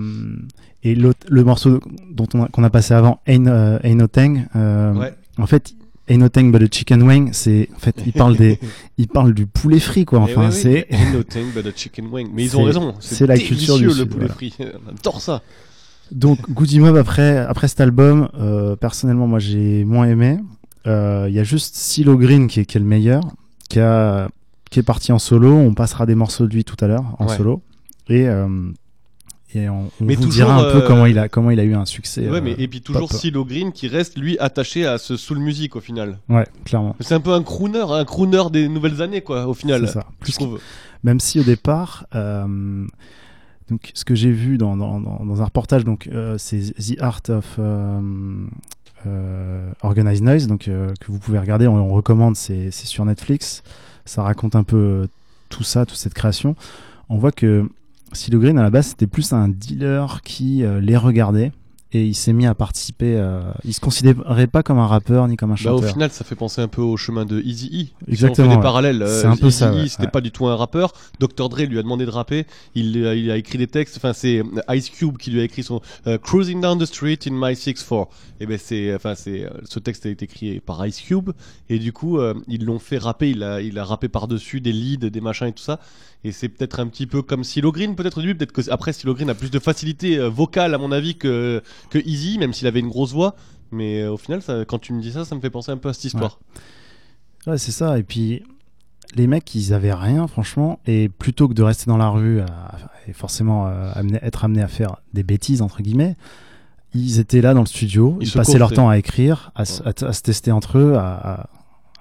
[0.82, 1.80] et le morceau
[2.12, 3.46] dont on qu'on a passé avant, Ain't,
[3.82, 5.14] Ain't No Thing, euh, Ouais.
[5.38, 5.74] en fait,
[6.08, 8.58] Ain't No Thing but a Chicken Wing, c'est, en fait, il parle des,
[8.98, 10.18] il parle du poulet frit, quoi.
[10.20, 12.28] Enfin, oui, c'est, ain't no thing but a chicken wing.
[12.34, 12.94] Mais ils ont raison.
[13.00, 14.34] c'est la culture du le Sud, poulet voilà.
[14.34, 14.54] frit.
[14.86, 15.40] On adore ça.
[16.12, 20.38] donc, Goody Mob après, après cet album, euh, personnellement, moi, j'ai moins aimé.
[20.86, 23.22] Euh, Il y a juste Silo Green qui est, qui est le meilleur,
[23.70, 24.28] qui a,
[24.70, 25.54] qui est parti en solo.
[25.54, 27.36] On passera des morceaux de lui tout à l'heure en Ouais.
[27.38, 27.62] solo.
[28.10, 28.46] Et, euh,
[29.54, 31.60] et on, on Mais vous toujours, dira un peu euh, comment il a, comment il
[31.60, 32.28] a eu un succès.
[32.28, 33.18] ouais, euh, mais et puis toujours pop.
[33.18, 36.18] Silo Green qui reste lui attaché à ce soul music au final.
[36.28, 36.96] Ouais, clairement.
[37.00, 39.46] C'est un peu un crooner, un crooner des nouvelles années quoi.
[39.46, 40.06] Au final, C'est ça.
[40.20, 40.60] je Plus trouve.
[41.02, 42.86] Même si au départ, euh,
[43.70, 47.58] donc ce que j'ai vu dans, dans, un reportage, donc euh, c'est The Art of
[49.82, 53.62] Organized Noise, donc que vous pouvez regarder, on, on recommande, c'est sur Netflix.
[54.06, 55.08] Ça raconte un peu
[55.48, 56.56] tout ça, toute cette création.
[57.08, 57.68] On voit que
[58.16, 61.52] Silo Green à la base c'était plus un dealer qui euh, les regardait
[61.96, 63.14] et il s'est mis à participer.
[63.16, 65.90] euh, il se considérait pas comme un rappeur ni comme un Bah, chanteur.
[65.90, 67.70] au final, ça fait penser un peu au chemin de Easy E.
[68.06, 68.62] Si Exactement, On fait des ouais.
[68.64, 69.02] parallèles.
[69.02, 70.10] euh, C'est un peu ça, Eazy-E, ouais, c'était ouais.
[70.10, 70.92] pas du tout un rappeur.
[71.20, 71.48] Dr.
[71.48, 72.46] Dre lui a demandé de rapper.
[72.74, 73.96] Il, a- il a écrit des textes.
[73.98, 77.34] Enfin, c'est Ice Cube qui lui a écrit son euh, Cruising down the street in
[77.34, 78.08] my 6'4.
[78.40, 81.30] Et ben c'est, enfin c'est, euh, ce texte a été écrit par Ice Cube.
[81.68, 83.30] Et du coup, euh, ils l'ont fait rapper.
[83.30, 85.78] Il a, il a rappé par dessus des leads, des machins et tout ça.
[86.24, 88.34] Et c'est peut-être un petit peu comme Silo Green, peut-être au début.
[88.34, 91.62] Peut-être que après Silo Green a plus de facilité euh, vocale à mon avis que
[91.90, 93.36] que Easy, même s'il avait une grosse voix.
[93.70, 95.76] Mais euh, au final, ça, quand tu me dis ça, ça me fait penser un
[95.76, 96.38] peu à cette histoire.
[97.46, 97.98] Ouais, c'est ça.
[97.98, 98.42] Et puis,
[99.16, 100.80] les mecs, ils avaient rien, franchement.
[100.86, 104.62] Et plutôt que de rester dans la rue à- et forcément euh, amener- être amenés
[104.62, 106.16] à faire des bêtises, entre guillemets,
[106.94, 108.16] ils étaient là dans le studio.
[108.20, 110.94] Ils passaient leur temps à écrire, à, se- à t- à se tester entre eux,
[110.96, 111.48] à-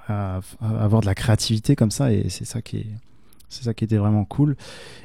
[0.08, 2.14] à avoir de la créativité comme ça.
[2.14, 2.88] Et c'est ça qui est.
[3.54, 4.56] C'est ça qui était vraiment cool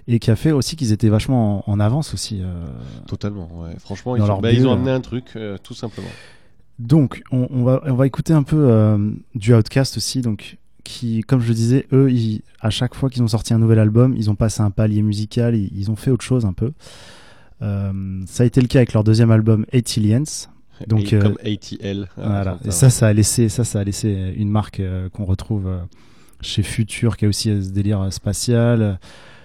[0.06, 2.40] et qui a fait aussi qu'ils étaient vachement en, en avance aussi.
[2.42, 2.66] euh.
[3.06, 3.74] Totalement, ouais.
[3.78, 4.78] Franchement, ils, ont, bah, ils ont bulle.
[4.80, 6.08] amené un truc, euh, tout simplement.
[6.78, 11.20] Donc, on, on va, on va écouter un peu euh, du Outcast aussi, donc qui,
[11.22, 14.14] comme je le disais, eux, ils- à chaque fois qu'ils ont sorti un nouvel album,
[14.16, 16.72] ils ont passé un palier musical, ils, ils ont fait autre chose un peu.
[17.60, 20.22] Ça a été le cas avec leur deuxième album, Aliens.
[20.86, 22.08] Donc, Et euh, comme ATL.
[22.16, 22.58] Ah, Voilà.
[22.62, 25.66] ça, Et ça, ça a laissé, ça, ça a laissé une marque euh, qu'on retrouve
[25.66, 25.80] euh,
[26.40, 28.98] chez Future, qui a aussi ce délire spatial.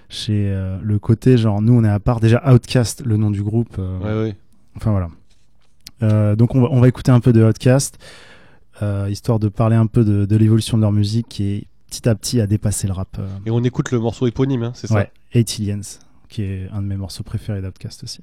[0.09, 2.19] Chez euh, le côté, genre, nous, on est à part.
[2.19, 3.75] Déjà, Outcast, le nom du groupe.
[3.79, 4.35] euh, Ouais, ouais.
[4.75, 5.07] Enfin, voilà.
[6.03, 7.97] Euh, donc, on va, on va écouter un peu de Outcast,
[9.09, 12.15] histoire de parler un peu de, de l'évolution de leur musique qui est petit à
[12.15, 13.17] petit à dépasser le rap.
[13.45, 14.95] Et on écoute le morceau éponyme, hein, c'est ça?
[14.95, 15.81] Ouais, Eight Aliens,
[16.27, 18.19] qui est un de mes morceaux préférés d'Outcast aussi.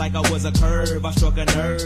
[0.00, 1.04] Like I was a curve.
[1.04, 1.79] I struck a nerve.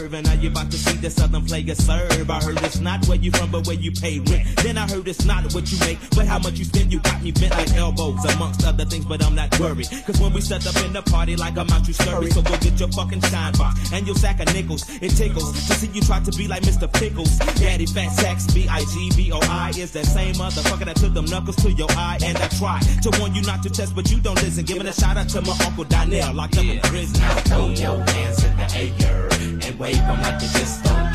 [1.55, 2.29] Southern player serve.
[2.29, 4.55] I heard it's not where you from, but where you pay rent.
[4.57, 6.91] Then I heard it's not what you make, but how much you spend.
[6.91, 9.87] You got me bent like elbows, amongst other things, but I'm not worried.
[10.05, 12.29] Cause when we set up in the party, like I'm out, you scurry.
[12.31, 14.83] So go get your fucking shine box and your sack of nickels.
[15.01, 16.91] It tickles to see you try to be like Mr.
[16.91, 17.37] Pickles.
[17.59, 22.17] Daddy Fat Sacks, B-I-G-B-O-I is that same motherfucker that took them knuckles to your eye.
[22.23, 24.65] And I try to warn you not to test, but you don't listen.
[24.65, 27.21] Giving a shout out to my Uncle Donnell, locked up in prison.
[27.45, 29.29] Throw your hands in the air
[29.67, 31.04] and wave them like you just don't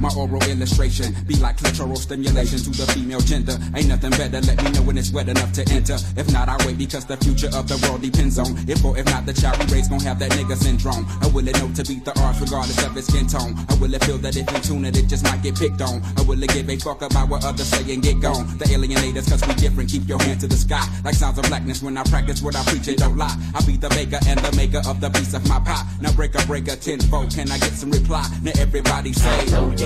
[0.00, 3.56] my oral illustration be like clitoral stimulation to the female gender.
[3.76, 5.96] Ain't nothing better, let me know when it's wet enough to enter.
[6.16, 9.06] If not, I wait because the future of the world depends on if or if
[9.06, 11.06] not the child we raise gon' have that nigga syndrome.
[11.20, 13.54] I will it know to beat the odds regardless of its skin tone?
[13.68, 16.02] I will it feel that if in tune it, it just might get picked on?
[16.16, 18.46] I will it give a fuck about what others say and get gone?
[18.58, 20.86] The alienators, cause we different, keep your hand to the sky.
[21.04, 23.36] Like sounds of blackness when I practice what I preach and don't lie.
[23.54, 25.84] I be the baker and the maker of the piece of my pie.
[26.00, 28.26] Now break a breaker tenfold, can I get some reply?
[28.42, 29.46] Now everybody say,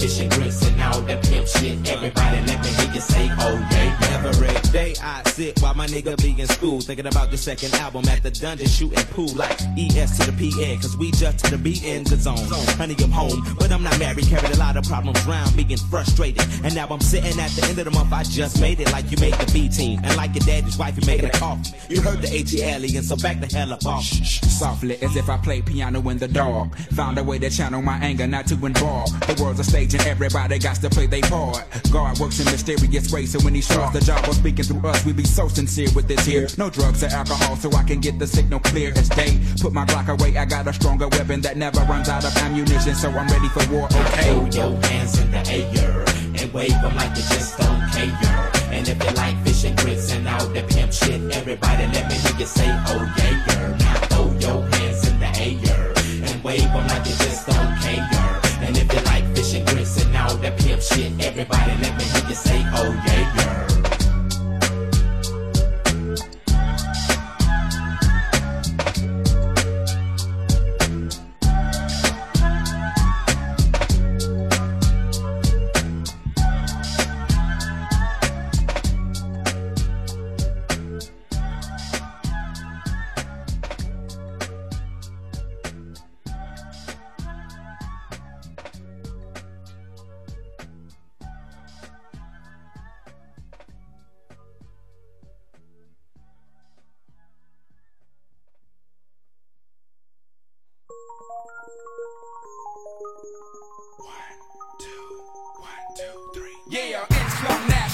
[0.00, 2.94] if you like fish and grits and all that pimp shit, everybody let me hear
[2.94, 3.98] you say, oh yeah.
[4.24, 8.06] Every day I sit while my nigga be in school, thinking about the second album
[8.08, 11.58] at the dungeon, shooting pool like ES to the PN, cause we just to the
[11.58, 12.36] B in the zone.
[12.76, 16.42] Honey, I'm home, but I'm not married, carried a lot of problems round, being frustrated.
[16.64, 19.10] And now I'm sitting at the end of the month, I just made it like
[19.10, 20.00] you made the B team.
[20.04, 21.72] And like your daddy's wife, you making a coffee.
[21.88, 24.04] You heard the AT alien, so back the hell up off.
[24.04, 26.76] softly as if I play piano in the dark.
[26.92, 29.08] Found a way to channel my anger, not to involve.
[29.26, 31.64] The world's a stage and everybody got to play their part.
[31.90, 35.04] God works in mysterious ways, so when he starts the job of speaking through us,
[35.04, 36.48] we be so sincere with this here.
[36.58, 39.38] No drugs or alcohol, so I can get the signal clear as day.
[39.60, 42.94] Put my Glock away, I got a stronger weapon that never runs out of ammunition,
[42.94, 43.86] so I'm ready for war.
[43.86, 44.22] Okay.
[44.22, 46.04] Throw your hands in the air
[46.40, 48.50] and wave them like you just don't care.
[48.70, 52.14] And if you like fish and grits and all that pimp shit, everybody let me
[52.14, 53.76] hear you say, oh yeah.
[53.78, 55.92] Now throw your hands in the air
[56.28, 58.40] and wave them like you just don't care.
[58.60, 59.07] And if you
[59.38, 62.90] fish and grits and all that pimp shit, everybody let me hear you say, oh
[63.06, 63.18] yeah.
[63.36, 63.87] Yeah,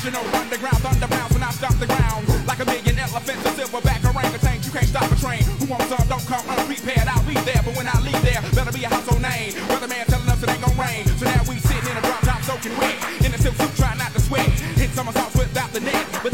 [0.04, 2.28] National, underground, thunderbound when I stop the ground.
[2.44, 5.40] Like a million elephants, a silverback orangutan, you can't stop a train.
[5.56, 7.64] Who wants some, don't come unprepared, I'll be there.
[7.64, 9.56] But when I leave there, better be a household name.
[9.72, 11.08] Weatherman telling us it ain't gonna rain.
[11.16, 12.92] So now we sitting in a drop top soaking wet.
[13.24, 14.44] In a silk suit, trying not to sweat.
[14.76, 16.04] Hit somersaults without the net.
[16.20, 16.33] But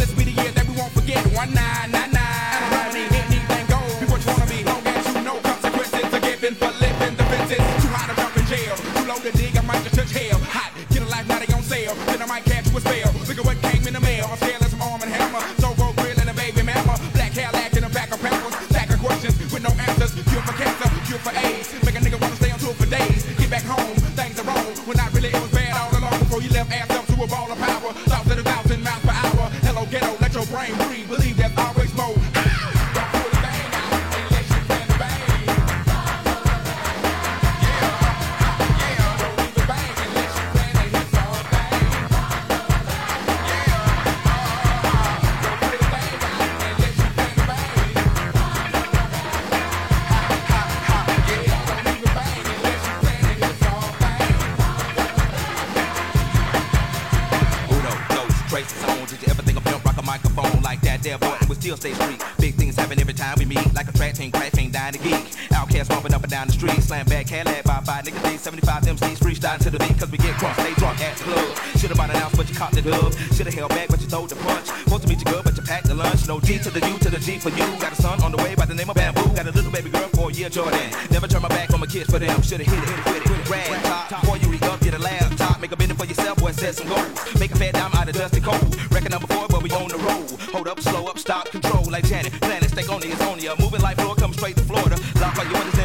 [67.31, 70.35] back, Cadillac, by five niggas, D, 75 MCs, freestyle to the beat, cause we get
[70.37, 71.57] crunk, stay drunk at the club.
[71.79, 73.15] Should've bought an ounce, but you caught the dub.
[73.35, 74.67] Should've held back, but you throw the punch.
[74.67, 76.27] Supposed to meet you good, but you packed the lunch.
[76.29, 77.67] No D to the U to the G for you.
[77.79, 79.35] Got a son on the way by the name of Bamboo.
[79.35, 80.91] Got a little baby girl for a year, Jordan.
[81.11, 82.43] Never turn my back on my kids for them.
[82.43, 83.51] Should've hit it, hit it, hit it, hit it.
[83.51, 84.21] Rag top.
[84.21, 85.61] Before you re up, get a laptop.
[85.61, 87.11] Make a minute for yourself, boy, set some goals.
[87.39, 88.75] Make a fat dime out of dusty cold.
[88.91, 90.31] Record number four, but we on the road.
[90.53, 92.33] Hold up, slow up, stop, control like Janet.
[92.41, 94.97] Planet, stay on the it's only a moving like floor, come straight to Florida.
[95.21, 95.80] Lock all your windows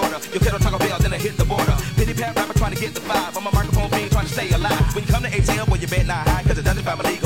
[0.00, 0.18] daughter.
[0.32, 1.76] Your kiddo Taco Bell, then I hit the border.
[1.96, 3.36] Pity pat rapper trying to get the five.
[3.36, 4.94] I'm a microphone fiend trying to stay alive.
[4.94, 7.17] When you come to ATL, boy, you bet not high, cause the Dungeon family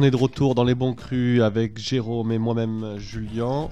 [0.00, 3.68] On est de retour dans les bons crus avec Jérôme et moi-même Julien.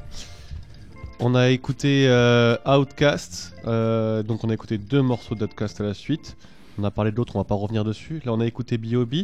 [1.21, 5.95] On a écouté euh, Outcast, euh, donc on a écouté deux morceaux d'Outcast à la
[5.95, 6.37] suite.
[6.79, 8.21] On a parlé de l'autre, on va pas revenir dessus.
[8.27, 9.15] Là on a écouté B.O.B.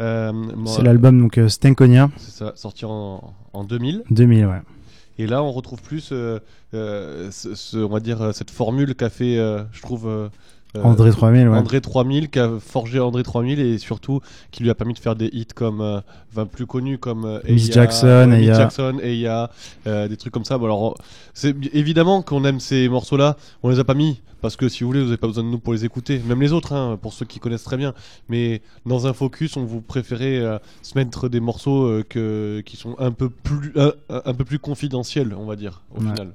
[0.00, 0.32] Euh,
[0.66, 4.04] C'est l'album donc Stankonia C'est ça, sorti en, en 2000.
[4.08, 4.62] 2000, ouais.
[5.18, 6.38] Et là, on retrouve plus, euh,
[6.72, 10.30] euh, ce, ce- on va dire, cette formule qu'a fait, euh, je trouve,
[10.82, 11.56] André 3000, ouais.
[11.56, 15.16] André 3000 qui a forgé André 3000 et surtout qui lui a permis de faire
[15.16, 16.00] des hits comme euh,
[16.30, 18.54] enfin, plus connus comme euh, Miss Jackson, euh, Eya.
[18.54, 19.50] Jackson et il y a
[19.86, 20.94] des trucs comme ça bon, alors
[21.34, 24.84] c'est évidemment qu'on aime ces morceaux là on les a pas mis parce que si
[24.84, 26.98] vous voulez vous n'avez pas besoin de nous pour les écouter même les autres hein,
[27.00, 27.92] pour ceux qui connaissent très bien
[28.28, 32.76] mais dans un focus on vous préférait euh, se mettre des morceaux euh, que, qui
[32.76, 36.10] sont un peu plus un, un peu plus confidentiels on va dire au Ouais.
[36.10, 36.34] final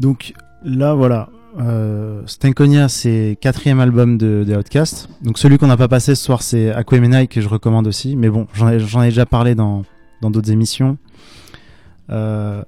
[0.00, 0.34] Donc
[0.64, 1.28] là, voilà.
[1.58, 5.08] Euh, Stankonia, c'est quatrième album de, de Outcast.
[5.22, 8.14] Donc celui qu'on n'a pas passé ce soir, c'est Aquemenai que je recommande aussi.
[8.14, 8.68] Mais bon, j'en
[9.02, 9.84] ai, déjà parlé dans
[10.20, 10.98] dans d'autres émissions.
[12.10, 12.62] Euh,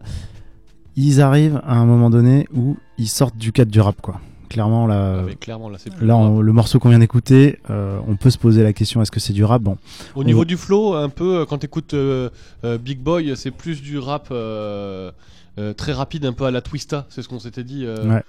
[0.96, 4.20] ils arrivent à un moment donné où ils sortent du cadre du rap, quoi.
[4.48, 6.30] Clairement, là, Ah, clairement là c'est plus là, grave.
[6.30, 9.20] on- le morceau qu'on vient d'écouter, euh, on peut se poser la question est-ce que
[9.20, 9.60] c'est du rap?
[9.62, 9.76] Bon,
[10.14, 12.30] Au On niveau du flow, un peu, euh, quand t'écoutes euh,
[12.82, 14.28] Big Boy, c'est plus du rap
[15.58, 17.84] euh, très rapide, un peu à la Twista, c'est ce qu'on s'était dit.
[17.84, 18.22] euh, Ouais.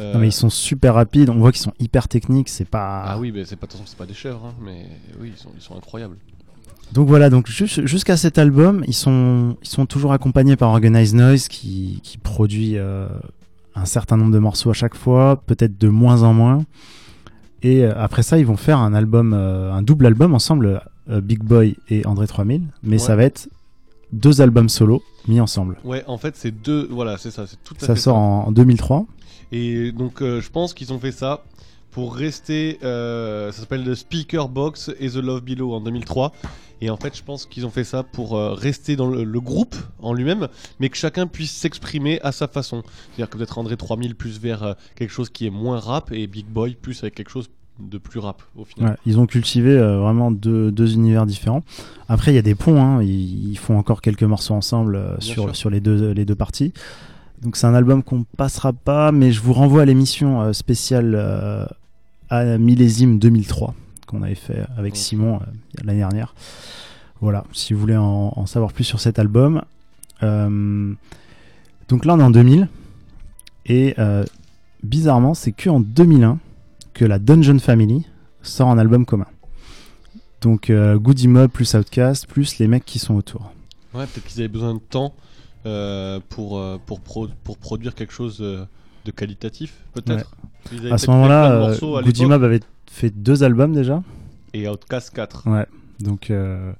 [0.00, 1.28] euh, Non, mais ils sont super rapides.
[1.30, 2.48] On voit qu'ils sont hyper techniques.
[2.48, 3.02] C'est pas.
[3.06, 4.86] Ah oui, mais c'est pas, c'est pas des chèvres, hein, mais
[5.20, 6.16] oui, ils sont, ils sont incroyables.
[6.92, 11.16] Donc voilà, donc jus- jusqu'à cet album, ils sont, ils sont toujours accompagnés par Organized
[11.16, 13.08] Noise qui, qui produit euh,
[13.74, 16.64] un certain nombre de morceaux à chaque fois, peut-être de moins en moins.
[17.62, 21.40] Et euh, après ça, ils vont faire un album, euh, un double album ensemble, Big
[21.42, 23.48] Boy et André 3000, mais ça va être
[24.12, 25.78] deux albums solo mis ensemble.
[25.84, 26.86] Ouais, en fait, c'est deux.
[26.90, 29.06] Voilà, c'est ça, c'est tout à Ça fait sort en, en 2003.
[29.52, 31.44] Et donc, euh, je pense qu'ils ont fait ça
[31.90, 32.78] pour rester.
[32.82, 36.32] euh, ça s'appelle The Speaker Box et The Love Below en 2003.
[36.82, 39.40] Et en fait, je pense qu'ils ont fait ça pour euh, rester dans le, le
[39.40, 40.46] groupe en lui-même,
[40.78, 42.82] mais que chacun puisse s'exprimer à sa façon.
[42.84, 46.44] C'est-à-dire que peut-être André 3000 plus vers quelque chose qui est moins rap et Big
[46.46, 47.48] Boy plus avec quelque chose
[47.80, 48.90] de plus rap au final.
[48.90, 51.62] Ouais, ils ont cultivé euh, vraiment deux, deux univers différents.
[52.08, 52.80] Après, il y a des ponts.
[52.80, 55.56] hein, Ils, ils font encore quelques morceaux ensemble euh, sur, sûr.
[55.56, 56.72] sur les, deux, les deux parties.
[57.42, 61.14] Donc, c'est un album qu'on passera pas, mais je vous renvoie à l'émission euh, spéciale
[61.14, 61.66] euh,
[62.30, 63.74] à millésime 2003
[64.06, 64.96] qu'on avait fait avec.
[64.96, 65.44] Simon euh,
[65.84, 66.34] l'année dernière.
[67.20, 69.62] Voilà, si vous voulez en, en savoir plus sur cet album.
[70.22, 70.92] Euh,
[71.88, 72.68] donc là, on est en 2000.
[73.66, 74.24] Et euh,
[74.82, 76.38] bizarrement, c'est que en 2001
[76.96, 78.06] que la Dungeon Family
[78.42, 79.26] sort un album commun.
[80.40, 83.52] Donc euh, Goody Mob plus Outcast plus les mecs qui sont autour.
[83.94, 85.14] Ouais, peut-être qu'ils avaient besoin de temps
[85.66, 88.64] euh, pour, euh, pour, pro- pour produire quelque chose euh,
[89.04, 90.34] de qualitatif, peut-être.
[90.90, 92.24] À ce moment-là, Goody.
[92.24, 94.02] Mob avait fait deux albums déjà.
[94.54, 95.48] Et Outcast 4.
[95.48, 95.66] Ouais.
[96.00, 96.72] Donc euh,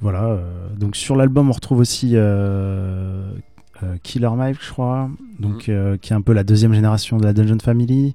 [0.00, 0.38] voilà.
[0.76, 2.14] donc sur l'album, on retrouve aussi
[4.02, 5.10] Killer Mike, je crois.
[5.40, 8.14] Donc euh, qui est un peu la deuxième génération de la Dungeon Family.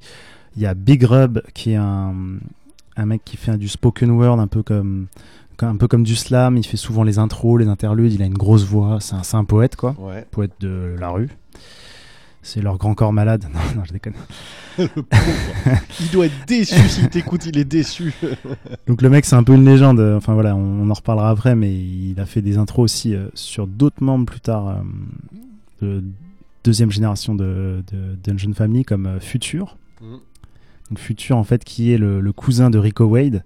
[0.58, 2.14] Il y a Big Rub qui est un,
[2.96, 5.08] un mec qui fait du spoken word un peu comme
[5.62, 6.58] un peu comme du slam.
[6.58, 8.12] Il fait souvent les intros, les interludes.
[8.14, 8.98] Il a une grosse voix.
[9.00, 9.96] C'est un, c'est un poète quoi.
[10.00, 10.26] Ouais.
[10.32, 11.30] poète de la rue.
[12.42, 13.46] C'est leur grand corps malade.
[13.54, 14.14] Non, non, je déconne.
[16.00, 18.14] Il doit être déçu s'il t'écoute, il est déçu.
[18.88, 20.00] Donc le mec, c'est un peu une légende.
[20.00, 23.28] Enfin voilà, on, on en reparlera après, mais il a fait des intros aussi euh,
[23.34, 24.82] sur d'autres membres plus tard euh,
[25.82, 26.04] de
[26.64, 29.78] deuxième génération de, de Dungeon Family comme euh, Future.
[30.02, 30.20] Mhm.
[30.90, 33.44] Donc Future en fait qui est le, le cousin de Rico Wade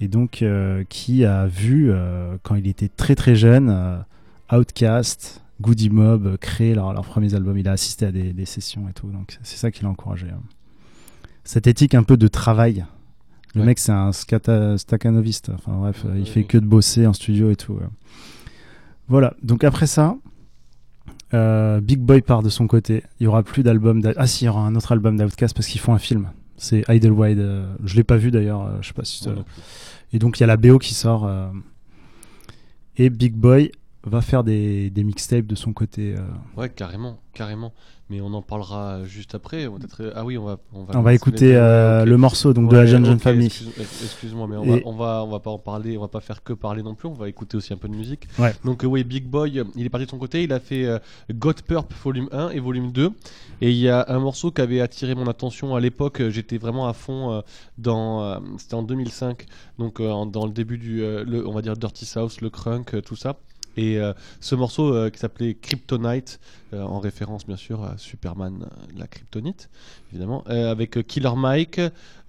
[0.00, 3.98] et donc euh, qui a vu euh, quand il était très très jeune euh,
[4.52, 7.58] Outcast, Goody Mob euh, créer leur- leurs premiers albums.
[7.58, 10.26] Il a assisté à des, des sessions et tout, donc c'est ça qui l'a encouragé.
[10.28, 10.40] hein.
[11.44, 12.84] Cette éthique un peu de travail.
[13.54, 13.66] Le Ouais.
[13.68, 15.50] mec c'est un staccanoviste.
[15.54, 16.46] Enfin bref, il fait ouais.
[16.46, 17.78] que de bosser en studio et tout.
[19.08, 19.34] Voilà.
[19.42, 20.16] Donc après ça.
[21.32, 23.02] Big Boy part de son côté.
[23.20, 24.02] Il y aura plus d'album.
[24.16, 26.28] Ah si, il y aura un autre album d'Outcast parce qu'ils font un film.
[26.58, 27.38] C'est Idlewild.
[27.38, 28.66] euh, je l'ai pas vu d'ailleurs.
[28.66, 29.26] euh, je sais pas si.
[30.12, 31.24] Et donc il y a la BO qui sort.
[31.24, 31.48] euh,
[32.96, 33.70] et Big Boy
[34.08, 36.14] va faire des, des mixtapes de son côté.
[36.16, 36.20] euh.
[36.60, 37.72] Ouais, carrément, carrément.
[38.10, 39.66] Mais on en parlera juste après.
[39.66, 40.56] On va peut-être- Ah oui, on va.
[40.72, 43.48] On va, On va écouter euh, le morceau donc de la jeune jeune famille.
[43.48, 45.98] excuse- Excuse-moi, mais on va, Et- on va, on va pas en parler.
[45.98, 47.06] On va pas faire que parler non plus.
[47.06, 48.26] On va écouter aussi un peu de musique.
[48.38, 48.54] Ouais.
[48.64, 50.42] Donc euh, oui, Big Boy, euh, il est parti de son côté.
[50.42, 50.98] Il a fait euh,
[51.34, 53.10] Got Purp volume 1 et volume 2.
[53.60, 56.22] Et il y a un morceau qui avait attiré mon attention à l'époque.
[56.22, 57.40] euh, J'étais vraiment à fond euh,
[57.76, 58.22] dans.
[58.22, 59.44] euh, C'était en 2005.
[59.78, 62.94] Donc euh, dans le début du, euh, le, on va dire Dirty South, le crunk,
[62.94, 63.36] euh, tout ça.
[63.78, 66.40] Et euh, ce morceau euh, qui s'appelait Kryptonite,
[66.74, 68.66] euh, en référence bien sûr à Superman,
[68.96, 69.70] la kryptonite,
[70.10, 71.80] évidemment, avec Killer Mike,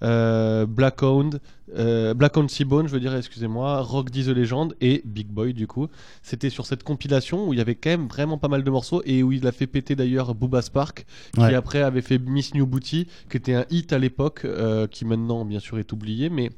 [0.04, 1.40] euh, Blackhound,
[1.76, 5.66] euh, Blackhound Seabone, je veux dire, excusez-moi, Rock D the Legend et Big Boy du
[5.66, 5.88] coup.
[6.22, 9.02] C'était sur cette compilation où il y avait quand même vraiment pas mal de morceaux
[9.04, 11.54] et où il a fait péter d'ailleurs Booba Spark, qui Ouais.
[11.54, 14.46] après avait fait Miss New Booty, qui était un hit à l'époque,
[14.92, 16.50] qui maintenant bien sûr est oublié, mais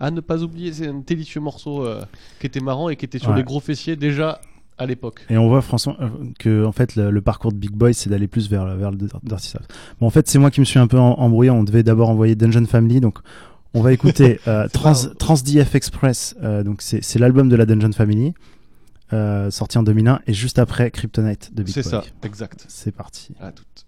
[0.00, 2.00] à ne pas oublier, c'est un délicieux morceau euh,
[2.40, 3.36] qui était marrant et qui était sur Ouais.
[3.36, 4.40] les gros fessiers déjà
[4.78, 5.20] à l'époque.
[5.28, 8.08] Et on voit François euh, que en fait le, le parcours de Big Boy c'est
[8.10, 9.68] d'aller plus vers vers le Dirty South.
[10.00, 11.50] Bon en fait c'est moi qui me suis un peu en- embrouillé.
[11.50, 13.18] On devait d'abord envoyer Dungeon Family donc
[13.74, 17.92] on va écouter euh, Trans TransDF Express euh, donc c'est c'est l'album de la Dungeon
[17.92, 18.32] Family
[19.50, 21.90] sorti en 2001 et juste après Kryptonite de Big C'est Boy.
[21.90, 22.64] ça, exact.
[22.68, 23.34] C'est parti.
[23.40, 23.84] À toutes.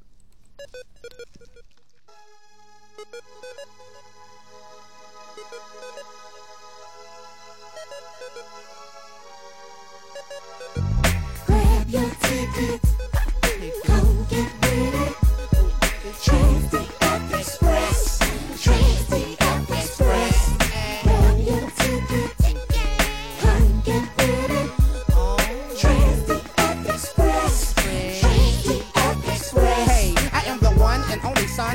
[12.56, 13.01] it.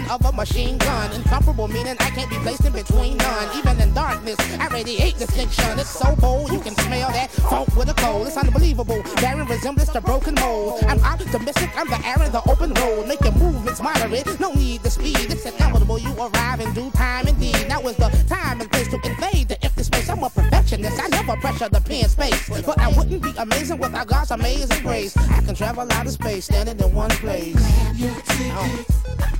[0.09, 1.11] Of a machine gun.
[1.13, 3.57] Incomparable meaning I can't be placed in between none.
[3.57, 5.79] Even in darkness, I radiate distinction.
[5.79, 8.27] It's so bold, you can smell that funk with a cold.
[8.27, 10.83] It's unbelievable, bearing resemblance to broken mold.
[10.85, 13.07] I'm optimistic, I'm the air in the open road.
[13.07, 15.31] Make your movements moderate, no need to speed.
[15.31, 17.67] It's inevitable, you arrive in due time indeed.
[17.67, 20.09] Now is the time and place to invade the empty space.
[20.09, 22.49] I'm a perfectionist, I never pressure the pen space.
[22.49, 25.15] But I wouldn't be amazing without God's amazing grace.
[25.17, 27.55] I can travel out of space, standing in one place.
[27.59, 28.85] Oh.
[29.19, 29.36] Come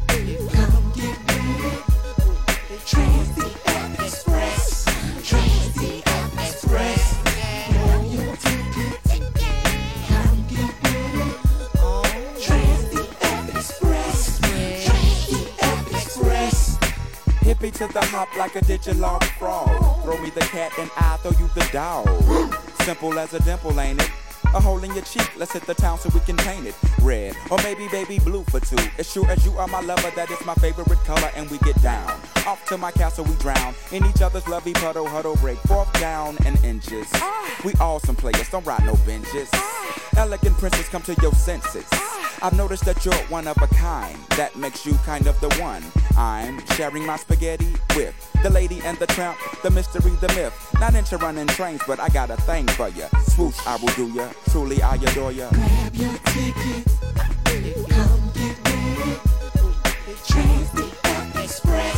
[17.78, 19.70] to the hop like a digital frog.
[20.02, 22.08] Throw me the cat and I throw you the dog.
[22.82, 24.10] Simple as a dimple, ain't it?
[24.58, 27.36] A hole in your cheek, let's hit the town so we can paint it red.
[27.52, 28.76] Or maybe baby blue for two.
[28.98, 31.80] As sure as you are my lover, that is my favorite color, and we get
[31.84, 32.20] down.
[32.48, 33.76] Off to my castle, we drown.
[33.92, 35.60] In each other's lovey puddle, huddle break.
[35.68, 37.08] Fourth down and inches.
[37.14, 37.62] Ah.
[37.64, 39.48] We all some players, don't ride no benches.
[39.54, 39.87] Ah.
[40.16, 41.86] Elegant princess, come to your senses.
[42.42, 44.18] I've noticed that you're one of a kind.
[44.38, 45.84] That makes you kind of the one.
[46.18, 50.54] I'm sharing my spaghetti with the lady and the tramp, the mystery, the myth.
[50.80, 53.08] Not into running trains, but I got a thing for ya.
[53.28, 54.30] Swoosh, I will do ya.
[54.50, 55.50] Truly, I adore ya.
[55.52, 56.86] Grab your ticket,
[57.90, 59.38] come get with it.
[60.30, 61.97] Transdiac Express,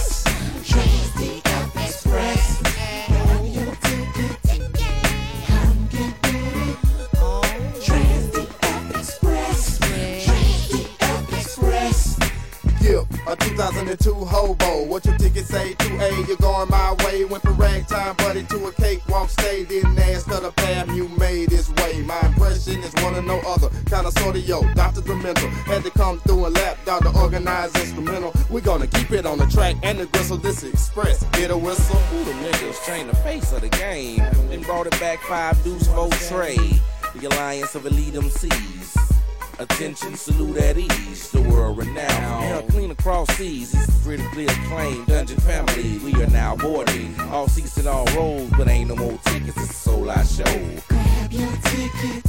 [13.29, 14.85] a 2002 hobo.
[14.85, 15.73] What your ticket say?
[15.75, 17.25] 2A, you're going my way.
[17.25, 19.65] Went from ragtime buddy to a cakewalk stay.
[19.65, 22.01] Didn't ask of the path you made this way.
[22.01, 23.69] My impression is one of no other.
[23.85, 25.01] Kinda sorta yo, Dr.
[25.01, 25.49] Dementor.
[25.67, 28.33] Had to come through and lap to organize Instrumental.
[28.49, 30.37] we gonna keep it on the track and the gristle.
[30.37, 31.23] This express.
[31.33, 31.97] Get a whistle.
[32.11, 34.17] Who the niggas changed the face of the game?
[34.49, 36.81] Then brought it back five deuce four trade.
[37.15, 39.18] The alliance of elite MCs.
[39.59, 41.31] Attention, salute at ease.
[41.31, 41.97] The world renowned.
[42.07, 43.73] Now clean across seas.
[43.73, 45.07] It's critically acclaimed.
[45.07, 45.97] Dungeon family.
[45.97, 47.13] We are now boarding.
[47.29, 49.57] All seats and all rows, but ain't no more tickets.
[49.57, 50.43] It's a soul I show.
[50.87, 52.23] Grab your ticket,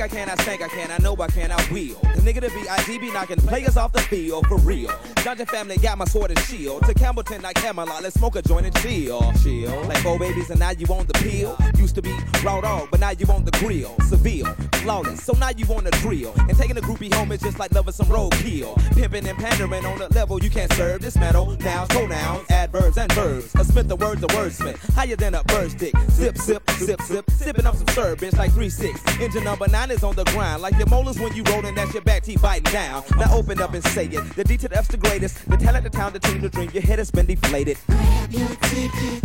[0.00, 1.98] Think I can, I think I can, I know I can, I will.
[2.14, 4.90] The nigga that be IGB knocking players off the field for real.
[5.16, 6.84] Dungeon family got my sword and shield.
[6.86, 9.32] To Campbellton, like Camelot, let's smoke a joint and chill.
[9.42, 9.82] Chill.
[9.82, 11.56] Like four babies and now you on the pill.
[11.76, 13.94] Used to be raw dog, but now you on the grill.
[14.08, 14.46] Seville,
[14.82, 16.32] flawless, so now you on the drill.
[16.48, 18.76] And taking a groupie home is just like loving some roadkill.
[18.94, 21.56] Pimping and pandering on the level you can't serve this metal.
[21.60, 23.54] Nouns, pronouns, adverbs and verbs.
[23.54, 24.78] I spit the words, the wordsmith.
[24.94, 25.94] Higher than a bird stick.
[26.10, 27.30] Zip, zip, zip, zip.
[27.30, 29.20] Sipping up some serve, bitch, like 3-6.
[29.20, 30.62] Engine number 9 is on the grind.
[30.62, 33.02] Like your molars when you rollin', that's your back teeth biting down.
[33.18, 34.36] Now open up and say it.
[34.36, 35.48] The D to the F's the greatest.
[35.48, 36.70] The talent, the town, the team, the dream.
[36.72, 37.78] Your head has been deflated.
[37.86, 39.24] Grab your ticket,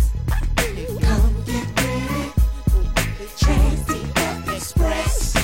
[1.01, 2.33] come get it.
[3.37, 5.34] Transdiac Express,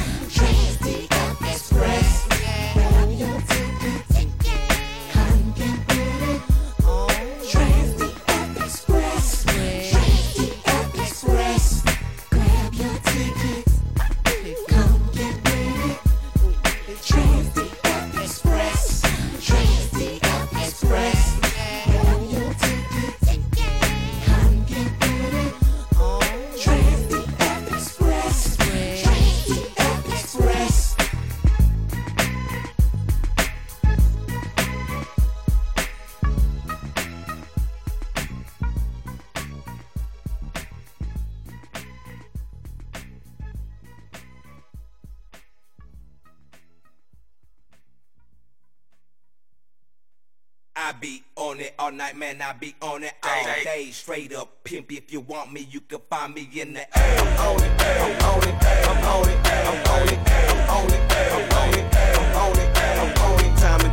[50.91, 52.41] I be on it all night, man.
[52.41, 53.91] I be on it all day.
[53.91, 54.91] Straight up pimp.
[54.91, 57.19] If you want me, you can find me in the air.
[57.19, 58.55] I'm on it, I'm on it,
[58.89, 60.30] I'm on it, I'm on it,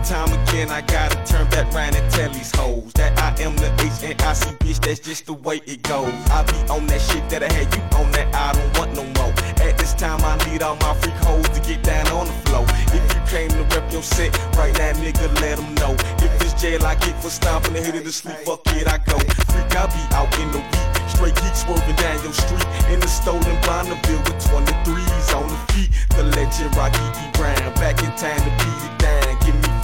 [0.08, 3.68] Time again, I gotta turn back round and tell these hoes that I am the
[3.84, 4.80] H and I see bitch.
[4.80, 6.08] That's just the way it goes.
[6.32, 8.32] I be on that shit that I had you on that.
[8.32, 9.36] I don't want no more.
[9.60, 12.64] At this time, I need all my freak hoes to get down on the floor.
[12.96, 15.92] If you came to rep your set right now, nigga, let them know.
[16.24, 19.20] If it's jail I get for stomping head of the sleep, fuck it, I go.
[19.52, 20.88] Freak, I be out in the week.
[21.12, 25.92] Straight geek swerving down your street in the stolen Bonneville with 23s on the feet.
[26.16, 27.28] The legend Rocky E.
[27.36, 29.17] Brown back in time to beat it down.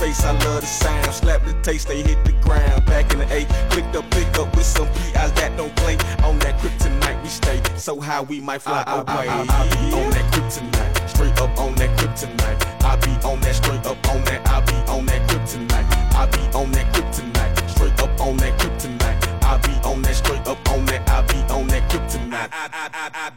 [0.04, 1.14] Face, I love the sound.
[1.14, 2.84] Slap the taste, they hit the ground.
[2.84, 5.96] Back in the A, clicked up, pick up with some PIs that don't play.
[6.28, 9.28] On that kryptonite we stay, so high we might fly away.
[9.28, 12.84] I, I, I be on that kryptonite, straight up on that kryptonite.
[12.84, 14.46] I be on that, straight up on that.
[14.46, 15.88] I be on that kryptonite.
[16.14, 19.42] I be on that kryptonite, straight up on that kryptonite.
[19.42, 21.08] I be on that, straight up on that.
[21.08, 22.50] I be on that kryptonite.
[22.52, 23.33] I, I, I, I it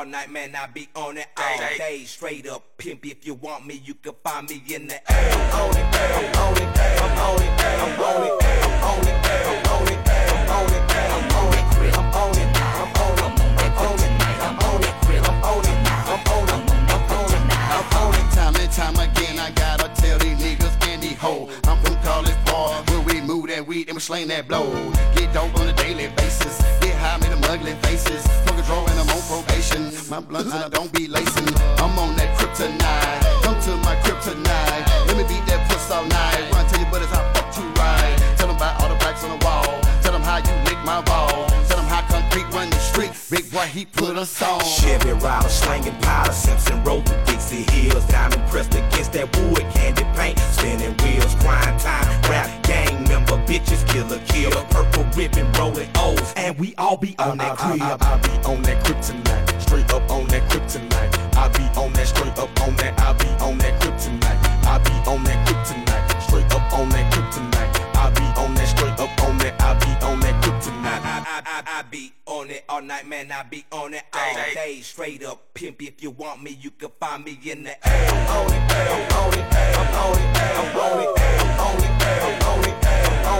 [0.00, 0.56] all night, man.
[0.56, 2.04] I be on it all day.
[2.04, 3.04] Straight up pimp.
[3.04, 5.32] If you want me, you can find me in the air.
[5.32, 6.62] I'm on it, I'm on it,
[7.00, 10.80] I'm on it, I'm on it, I'm on it, I'm on it, I'm on it,
[10.80, 14.16] I'm on it, I'm on it, I'm on it, I'm on it, I'm on it,
[14.40, 18.24] I'm on it, I'm on it, I'm on it, I'm on it.
[18.32, 21.52] Time and time again, I gotta tell these niggas and these hoes.
[21.68, 24.66] I'm from college bar, where we move that weed and we slang that blow.
[25.14, 28.22] Get dope on a daily basis, get high, make them ugly faces.
[28.44, 29.92] Smoke a draw and I'm on probation.
[30.10, 31.48] My blunts and I don't be lacing.
[31.78, 33.42] I'm on that kryptonite.
[33.42, 34.84] Come to my kryptonite.
[35.06, 36.52] Let me beat that puss all night.
[36.52, 38.16] Run tell you but it's how fuck you right.
[38.36, 39.80] Tell them about all the blacks on the wall.
[40.02, 41.46] Tell them how you lick my ball.
[41.68, 43.12] Tell them how concrete run the street.
[43.30, 44.60] Big boy, he put us on.
[44.64, 50.04] Chevy rider slanging powder, Simpson rolled the Dixie Hills, diamond pressed against that wood, candy
[50.18, 52.89] paint, spinning wheels, crime time, rap gang
[53.30, 54.50] a bitches killer kill.
[54.70, 57.82] Purple ribbon rolling O's, and we all be on that crib.
[57.82, 61.36] I, I, I, be on that kryptonite, straight up on that kryptonite.
[61.36, 62.98] I be on that straight up on that.
[63.00, 64.66] I be on that kryptonite.
[64.66, 67.96] I be on that kryptonite, straight up on that kryptonite.
[67.96, 69.60] I be on that straight up on that.
[69.60, 70.80] I be on that kryptonite.
[70.84, 73.30] I, I, I, be on it all night, man.
[73.30, 74.54] I be on it all day.
[74.54, 75.82] day, Straight up pimp.
[75.82, 78.10] If you want me, you can find me in the air.
[78.10, 82.02] I'm on it, I'm on it, I'm on it, I'm on it, I'm on it,
[82.22, 82.89] I'm on it.
[83.30, 83.38] I'm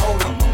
[0.00, 0.45] on it,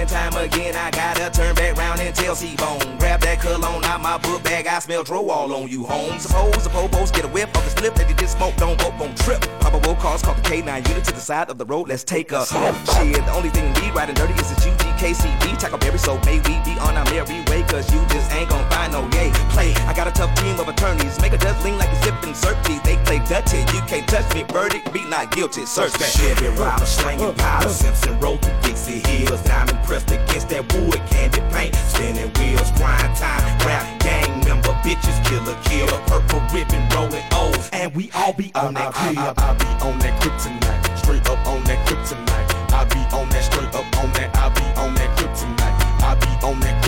[0.00, 2.96] and time again, I gotta turn back round and tell C-Bone.
[2.98, 6.18] Grab that cologne out my book bag, I smell dro all on you, home.
[6.18, 8.92] Suppose the popos get a whip of the slip that you just smoke, don't go,
[8.98, 9.40] won't trip.
[9.60, 12.46] Probable cause, call the K9 unit to the side of the road, let's take a
[12.46, 15.60] Shit, the only thing we riding dirty is the UGKCB.
[15.60, 18.92] Tackleberry, so may we be on our merry way, cause you just ain't gon' find
[18.92, 19.30] no yay.
[19.50, 22.34] Play, I got a tough team of attorneys, make a judge lean like a sipping
[22.34, 22.78] surfy.
[22.84, 26.08] They play dirty, you can't touch me, verdict, be not guilty, search that.
[26.08, 27.34] Chevy rider slanging uh, uh.
[27.34, 32.70] powder, Simpson rolled through Dixie Hills, diamond pressed against that wood, candy paint, spinning wheels,
[32.78, 38.32] grind time, rap gang member, bitches killer kill, purple ribbon rolling O's, and we all
[38.32, 38.94] be on that.
[38.94, 42.48] I, I, I be on that kryptonite, straight up on that kryptonite.
[42.70, 44.30] I be on that, straight up on that.
[44.38, 45.76] I be on that kryptonite.
[46.06, 46.79] I be on that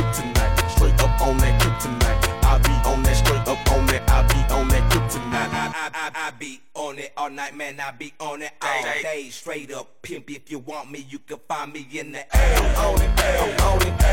[6.23, 7.81] I, be on it all night, man.
[7.81, 9.29] I be on it all day.
[9.31, 10.31] Straight up pimp.
[10.31, 12.59] If you want me, you can find me in the air.
[12.59, 14.12] I'm on it, I'm on it,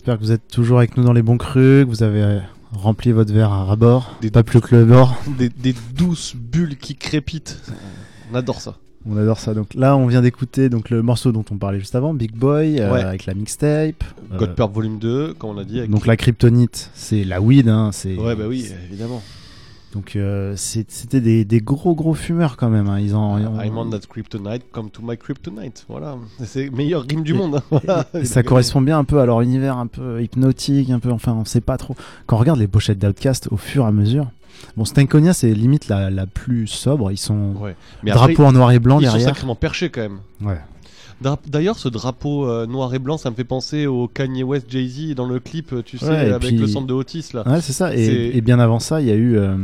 [0.00, 2.38] j'espère que vous êtes toujours avec nous dans les bons crus, que vous avez euh,
[2.72, 5.14] rempli votre verre à rabord, pas plus que le bord.
[5.36, 7.60] Des, des douces bulles qui crépitent.
[8.32, 8.76] On adore ça.
[9.06, 9.52] On adore ça.
[9.52, 12.80] Donc là, on vient d'écouter donc le morceau dont on parlait juste avant, Big Boy,
[12.80, 13.02] euh, Ouais.
[13.02, 14.02] avec la mixtape.
[14.32, 15.80] Euh, God Purp Volume 2, comme on a dit.
[15.80, 17.68] Avec donc la kryptonite, c'est la weed.
[17.68, 18.16] Hein, c'est.
[18.16, 19.22] Ouais, bah oui, évidemment.
[19.92, 22.88] Donc euh, c'était des, des gros gros fumeurs quand même.
[22.88, 23.00] hein.
[23.00, 23.38] Ils en.
[23.38, 25.84] ils en- I'm on that kryptonite, come to my kryptonite.
[25.88, 27.60] Voilà, c'est le meilleur rime du Et- monde.
[27.88, 28.04] hein.
[28.14, 31.32] Et ça correspond bien un peu à leur univers un peu hypnotique, un peu, enfin,
[31.32, 31.96] on sait pas trop.
[32.26, 34.30] Quand on regarde les pochettes d'Outcast au fur et à mesure,
[34.76, 37.10] bon, Stankonia c'est limite la, la plus sobre.
[37.10, 37.74] Ils sont Ouais.
[38.04, 39.28] Mais après, drapeau en noir et blanc ils sont derrière.
[39.30, 40.18] sacrément perchés quand même.
[40.42, 40.60] Ouais.
[41.20, 45.14] D'ailleurs, ce drapeau euh, noir et blanc, ça me fait penser au Kanye West Jay-Z
[45.14, 47.46] dans le clip, tu sais, Ouais, avec puis- le centre de Otis là.
[47.46, 47.94] Ouais, c'est ça.
[47.94, 49.56] Et, bien avant ça, il y a eu euh,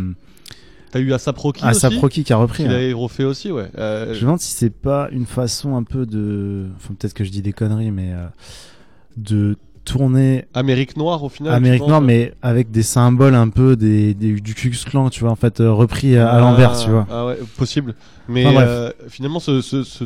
[0.92, 2.62] T'as eu Asap Rocky Asap aussi Rocky qui a repris.
[2.64, 2.90] Qui ouais.
[2.90, 3.68] l'a refait aussi, ouais.
[3.76, 6.66] Euh, Je me demande si c'est pas une façon un peu de.
[6.76, 8.26] Enfin, peut-être que je dis des conneries, mais euh,
[9.16, 11.54] de tourner Amérique Noire au final.
[11.54, 15.20] Amérique Noire, mais avec des symboles un peu des, des- du Ku Klux Klan, tu
[15.20, 17.06] vois, en fait, euh, repris à, Ah, l'envers, tu vois.
[17.10, 17.94] Ah ouais, possible.
[18.28, 20.04] Mais Enfin, euh, finalement, ce, ce, ce,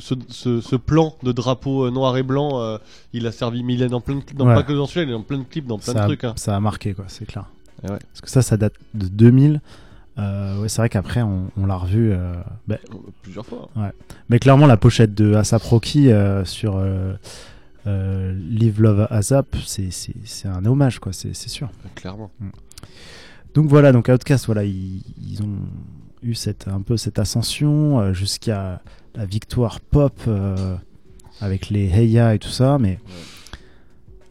[0.60, 2.78] ce, plan de drapeau euh, noir et blanc, euh,
[3.12, 4.54] il a servi, mais il est dans plein de dans, Ouais.
[4.54, 6.04] pas que dans celui-là, il est dans plein de clips, dans plein ça, de a-
[6.06, 6.24] trucs.
[6.24, 6.34] Hein.
[6.36, 7.46] ça a marqué, quoi, c'est clair.
[7.82, 7.98] Et ouais.
[8.12, 9.60] Parce que ça, ça date de 2000.
[10.18, 12.12] Euh, ouais, c'est vrai qu'après, on, on l'a revu.
[12.12, 12.34] euh,
[12.68, 12.76] bah,
[13.22, 13.70] Plusieurs fois.
[13.76, 13.90] Ouais.
[14.28, 16.76] Mais clairement, la pochette de Asap Rocky euh, sur
[17.86, 21.70] euh, Live Love Asap, c'est un hommage, quoi, c'est sûr.
[21.94, 22.30] Clairement.
[22.40, 22.48] Mm.
[23.54, 25.58] Donc voilà, donc Outcast, voilà, ils, ils ont
[26.22, 28.80] eu cette, un peu cette ascension euh, jusqu'à
[29.16, 30.76] la victoire pop euh,
[31.40, 32.98] avec les Heya et tout ça, mais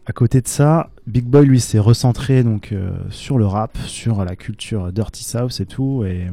[0.06, 2.74] à côté de ça, Big Boy lui s'est recentré donc
[3.10, 6.28] sur le rap, sur la culture Dirty South et tout, et,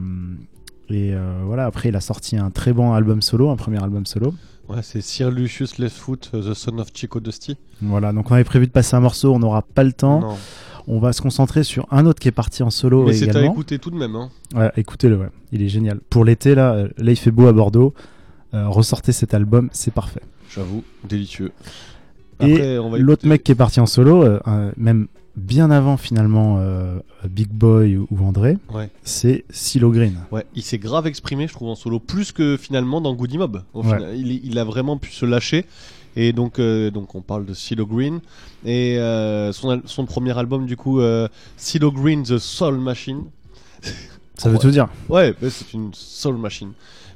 [0.90, 1.66] et euh, voilà.
[1.66, 4.34] Après, il a sorti un très bon album solo, un premier album solo.
[4.70, 7.56] Ouais, c'est Sir Lucius Leftfoot, euh, The Son of Chico Dusty.
[7.82, 10.20] Voilà, donc on avait prévu de passer un morceau, on n'aura pas le temps.
[10.22, 10.36] Non.
[10.90, 13.44] On va se concentrer sur un autre qui est parti en solo Mais c'est à
[13.46, 14.16] écouter tout de même.
[14.16, 14.30] Hein.
[14.56, 15.28] Ouais, écoutez-le, ouais.
[15.52, 16.00] il est génial.
[16.10, 17.94] Pour l'été, là, euh, là, il fait beau à Bordeaux.
[18.54, 20.22] Euh, ressortez cet album, c'est parfait.
[20.50, 21.52] J'avoue, délicieux.
[22.40, 25.08] Et Après, l'autre écouter- mec qui est parti en solo, euh, euh, même
[25.38, 28.90] bien avant finalement euh, Big Boy ou, André, Ouais.
[29.04, 30.16] c'est Silo Green.
[30.32, 33.62] Ouais, il s'est grave exprimé, je trouve, en solo, plus que finalement dans Goody Mob.
[33.74, 33.96] Au Ouais.
[33.96, 35.66] final, il, il a vraiment pu se lâcher.
[36.16, 38.20] Et donc, euh, donc on parle de Silo Green.
[38.66, 41.00] Et euh, son, son premier album, du coup,
[41.56, 43.24] Silo Green, The Soul Machine.
[44.36, 44.88] Ça veut tout dire.
[45.10, 46.72] Ouais, c'est une Soul Machine.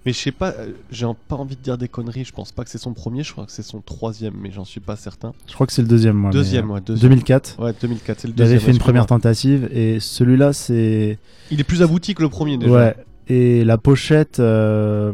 [0.06, 2.26] Mais je sais pas, euh, j'ai pas envie de dire des conneries.
[2.26, 4.66] Je pense pas que c'est son premier, je crois que c'est son troisième, mais j'en
[4.66, 5.32] suis pas certain.
[5.48, 6.32] Je crois que c'est le deuxième, moi.
[6.32, 7.10] Deuxième, euh, ouais, deuxième.
[7.12, 7.60] 2004.
[7.60, 11.20] Ouais, 2004, c'est le Il avait deuxième, fait une première tentative et celui-là, c'est.
[11.52, 12.72] Il est plus abouti que le premier déjà.
[12.74, 12.96] Ouais.
[13.28, 15.14] Et la pochette, euh,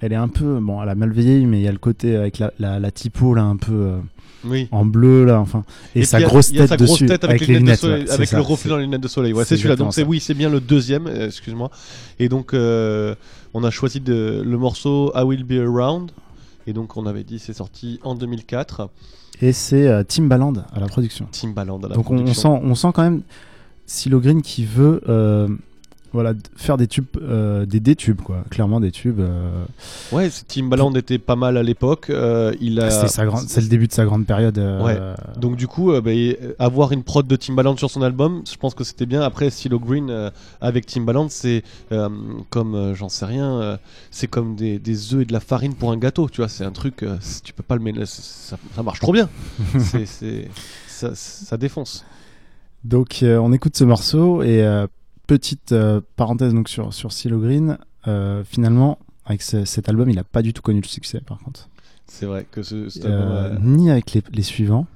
[0.00, 0.60] elle est un peu.
[0.60, 2.90] Bon, elle a mal vieilli, mais il y a le côté avec la, la, la
[2.92, 3.72] typo là, un peu.
[3.72, 3.98] euh,
[4.44, 4.68] Oui.
[4.70, 5.64] En bleu là, enfin.
[5.96, 7.06] Et, sa grosse tête sa grosse dessus.
[7.06, 9.02] tête avec, les les lunettes soleil, ouais, c'est avec ça, le reflet dans les lunettes
[9.02, 9.32] de soleil.
[9.32, 9.76] Ouais, c'est celui-là.
[9.76, 11.06] Donc c'est oui, c'est bien le deuxième.
[11.08, 11.70] euh, Excuse-moi.
[12.20, 13.14] Et donc euh,
[13.54, 16.12] on a choisi de, le morceau I Will Be Around.
[16.66, 18.88] Et donc on avait dit c'est sorti en 2004.
[19.42, 21.26] Et c'est euh, Timbaland à la production.
[21.32, 22.56] Timbaland à la Donc on, on production.
[22.60, 23.22] sent, on sent quand même
[23.86, 25.48] Silo Green qui veut euh,
[26.12, 29.20] voilà, faire des tubes, euh, des, des tubes quoi, clairement des tubes.
[29.20, 29.64] euh,
[30.12, 32.10] Ouais, Timbaland était pas mal à l'époque.
[32.10, 32.90] euh, il a.
[32.90, 34.58] c'est grande- c'est le début de sa grande période.
[34.58, 34.98] euh, Ouais.
[35.40, 36.10] Donc du coup, bah,
[36.58, 39.22] avoir une prod de Timbaland sur son album, je pense que c'était bien.
[39.22, 40.30] Après, Silo Green
[40.60, 41.62] avec Timbaland, c'est
[42.50, 43.78] comme, j'en sais rien,
[44.10, 46.28] c'est comme des, des œufs et de la farine pour un gâteau.
[46.28, 47.04] Tu vois, c'est un truc,
[47.44, 49.28] tu peux pas le ça, ça marche trop bien.
[49.78, 50.48] c'est, c'est-
[50.88, 52.04] ça, ça défonce.
[52.84, 54.62] Donc on écoute ce morceau et
[55.34, 57.78] petite euh, parenthèse donc sur sur Silo Green.
[58.08, 61.38] euh, finalement, avec ce- cet album, il a pas du tout connu le succès par
[61.38, 61.68] contre.
[62.06, 63.10] C'est vrai que ce, cet Euh,
[63.46, 64.86] album, euh, ni avec les, les suivants.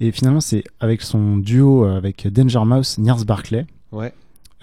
[0.00, 3.66] Et finalement, c'est avec son duo avec Danger Mouse, Nils Barclay.
[3.92, 4.12] Ouais.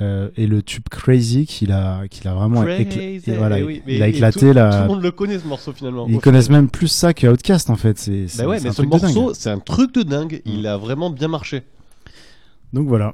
[0.02, 3.82] euh, et le tube Crazy qu'il a, qu'il a vraiment écla- Crazy, et voilà, oui,
[3.88, 4.46] il a éclaté tout.
[4.48, 6.08] Tout le monde le connaît ce morceau finalement.
[6.10, 7.98] Ils connaissent même plus ça que Outcast en fait.
[8.00, 10.42] C'est, Bah ouais, mais ce morceau, c'est un truc de dingue.
[10.46, 11.64] Il a vraiment bien marché.
[12.74, 13.14] Donc voilà,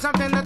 [0.00, 0.39] something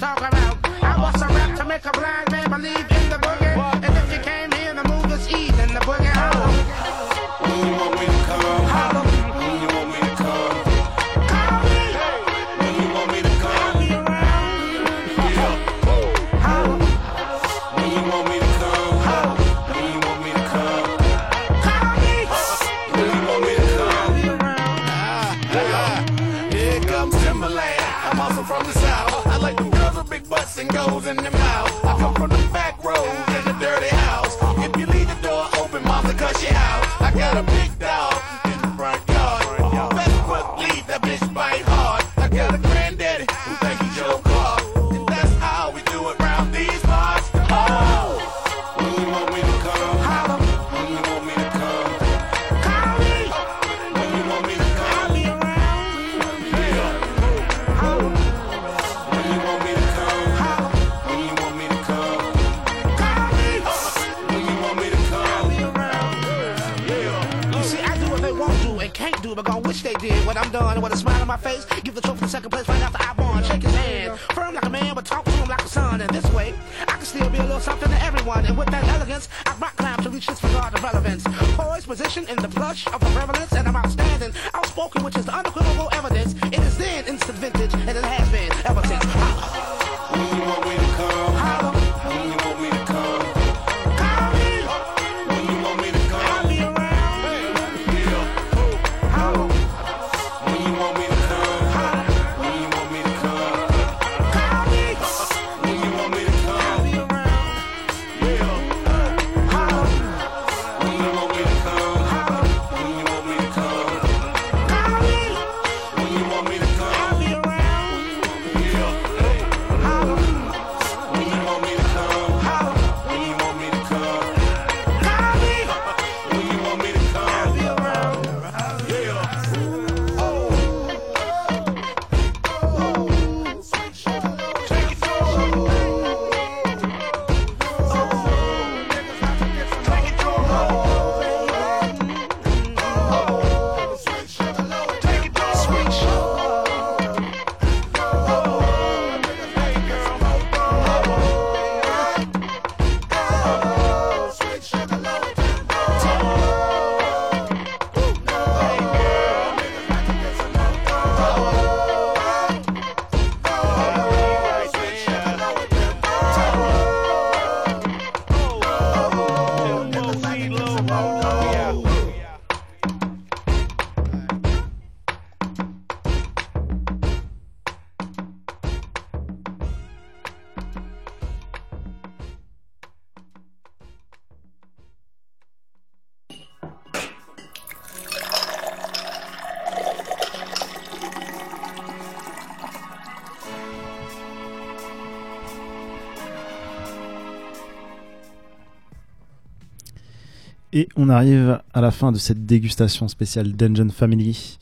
[200.77, 204.59] Et on arrive à la fin de cette dégustation spéciale Dungeon Family.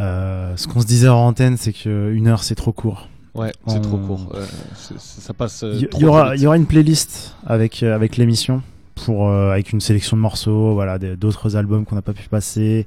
[0.00, 3.08] Euh, ce qu'on se disait en antenne, c'est qu'une heure c'est trop court.
[3.34, 4.32] Ouais, c'est trop court.
[4.34, 5.62] Euh, ça passe.
[5.62, 8.60] euh, Il y, aura, y une playlist avec, euh, avec l'émission
[8.96, 12.86] pour avec une sélection de morceaux, voilà, d'autres albums qu'on n'a pas pu passer,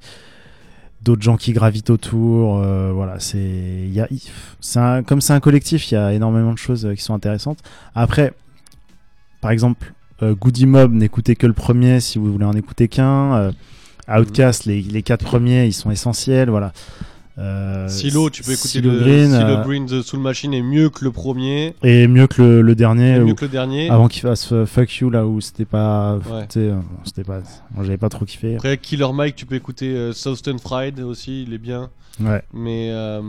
[1.02, 2.58] d'autres gens qui gravitent autour.
[2.94, 3.90] voilà, c'est
[5.08, 7.60] comme c'est un collectif, il y a énormément de choses qui sont intéressantes.
[7.96, 8.34] Après,
[9.42, 9.94] par exemple,
[10.34, 13.34] Goody Mob, n'écoutez que le premier si vous voulez en écouter qu'un.
[13.36, 13.52] euh,
[14.10, 16.72] Outcast, les, les quatre premiers, ils sont essentiels, voilà.
[17.40, 20.62] Euh, Silo, tu peux écouter Silo le Green, Silo euh, Green The Soul Machine est
[20.62, 21.74] mieux que le premier.
[21.82, 23.18] et mieux que le, le dernier.
[23.20, 23.90] Mieux où- que le dernier.
[23.90, 26.18] Avant qu'il fasse euh, Fuck You, là où c'était pas.
[26.30, 26.46] Ouais.
[26.58, 27.40] euh, c'était pas.
[27.78, 28.56] J'avais pas trop kiffé.
[28.58, 31.90] Après Killer Mike, tu peux écouter euh, Southern Fried aussi, il est bien.
[32.20, 32.44] Ouais.
[32.54, 33.22] Mais euh,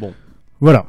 [0.00, 0.12] bon.
[0.60, 0.86] Voilà.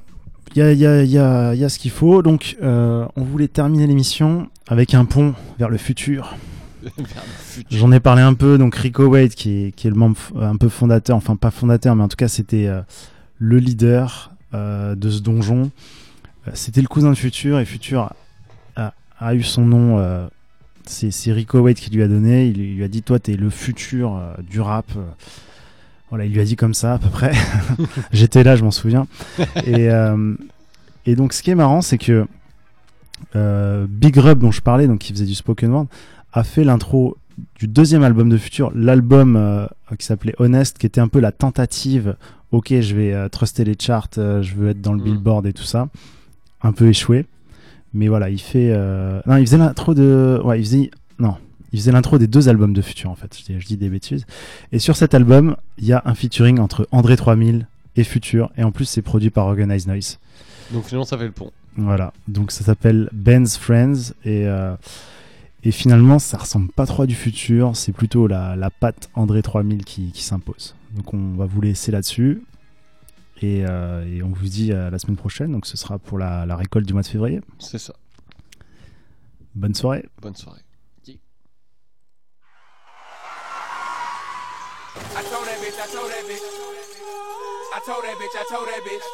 [0.55, 2.21] Il y a, il y, a, il y, a, y a ce qu'il faut.
[2.21, 6.35] Donc euh, on voulait terminer l'émission avec un pont vers le futur.
[7.69, 8.57] J'en ai parlé un peu.
[8.57, 11.51] Donc Rico Wade, qui est, qui est le membre f- un peu fondateur, enfin pas
[11.51, 12.81] fondateur, mais en tout cas c'était euh,
[13.37, 15.71] le leader euh, de ce donjon.
[16.47, 18.11] Euh, c'était le cousin de Futur et Futur
[18.75, 19.99] a, a eu son nom.
[19.99, 20.27] euh,
[20.85, 22.47] c'est Rico Wade qui lui a donné.
[22.47, 24.87] Il, lui- a dit Toi, t'es le futur euh, du rap.
[26.11, 27.31] Voilà, il lui a dit comme ça à peu près.
[28.11, 29.07] J'étais là, je m'en souviens.
[29.65, 30.35] et, euh,
[31.05, 32.27] et donc, ce qui est marrant, c'est que
[33.35, 35.87] euh, Big Rub, dont je parlais, donc qui faisait du spoken word,
[36.33, 37.17] a fait l'intro
[37.57, 39.65] du deuxième album de Future, l'album euh,
[39.97, 42.15] qui s'appelait Honest, qui était un peu la tentative.
[42.51, 45.03] Ok, je vais truster les charts, je veux être dans le Mm.
[45.05, 45.87] Billboard et tout ça.
[46.61, 47.25] Un peu échoué.
[47.93, 48.77] Mais voilà, il fait.
[49.25, 50.41] Non, il faisait l'intro de.
[50.43, 50.91] Ouais, il faisait.
[51.19, 51.37] Non,
[51.73, 53.37] il faisait l'intro des deux albums de Future en fait.
[53.37, 54.25] Je dis, je dis des bêtises.
[54.71, 58.51] Et sur cet album, il y a un featuring entre André 3000 et Future.
[58.57, 60.19] Et en plus, c'est produit par Organized Noise.
[60.71, 61.51] Donc finalement ça fait le pont.
[61.77, 64.75] Voilà, donc ça s'appelle Ben's Friends et, euh,
[65.63, 69.41] et finalement ça ressemble pas trop à du futur, c'est plutôt la, la patte André
[69.41, 70.75] 3000 qui, qui s'impose.
[70.95, 72.41] Donc on va vous laisser là-dessus
[73.41, 75.51] Et, euh, et on vous dit à la semaine prochaine.
[75.53, 77.39] Donc ce sera pour la, la récolte du mois de février.
[77.59, 77.93] C'est ça.
[79.55, 80.05] Bonne soirée.
[80.21, 80.61] Bonne soirée.
[84.95, 86.43] I told that bitch, I told that bitch.
[87.73, 89.07] I told that bitch, I told that bitch.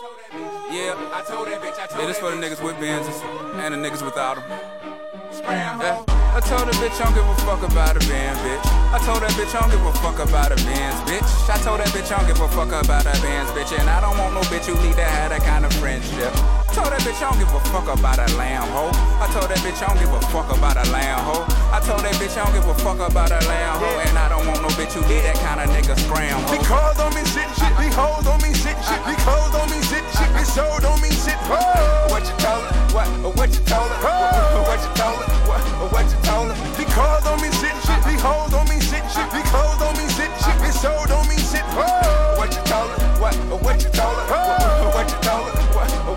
[0.74, 3.22] Yeah, I told that bitch, I told Yeah, this for the niggas with Benzes
[3.62, 4.50] and the niggas without them.
[5.48, 6.04] Yeah.
[6.10, 8.66] I told that bitch I don't give a fuck about a Benz, bitch.
[8.94, 11.50] I told that bitch I don't give a fuck about a Benz, bitch.
[11.50, 13.78] I told that bitch I don't give a fuck about a Benz, bitch.
[13.78, 16.34] And I don't want no bitch who need to have that kind of friendship.
[16.78, 18.94] I told that bitch I don't give a fuck about a lamb hoe.
[19.18, 21.42] I told that bitch I don't give a fuck about a lamb hoe.
[21.74, 23.98] I told that bitch I don't give a fuck about a lamb hoe.
[24.06, 26.62] And I don't want no bitch who need that kind of nigga scram hoe.
[26.70, 27.74] Cars don't mean shit, shit.
[27.82, 29.02] These hoes don't mean shit, shit.
[29.10, 30.30] These clothes don't mean shit, shit.
[30.38, 31.34] This show don't mean shit.
[31.50, 32.14] Whoa.
[32.14, 32.78] What you told her?
[32.94, 33.10] What?
[33.34, 34.62] What you told her?
[34.62, 35.34] What you told her?
[35.50, 35.66] What?
[35.90, 36.58] What you told her?
[36.78, 38.06] These cars don't mean shit, shit.
[38.06, 39.26] These hoes don't mean shit, shit.
[39.34, 40.58] These clothes don't mean shit, shit.
[40.62, 41.66] This show don't mean shit.
[41.74, 42.38] Whoa.
[42.38, 43.02] What you told her?
[43.18, 43.34] What?
[43.66, 44.94] What you told her?
[44.94, 45.27] What you?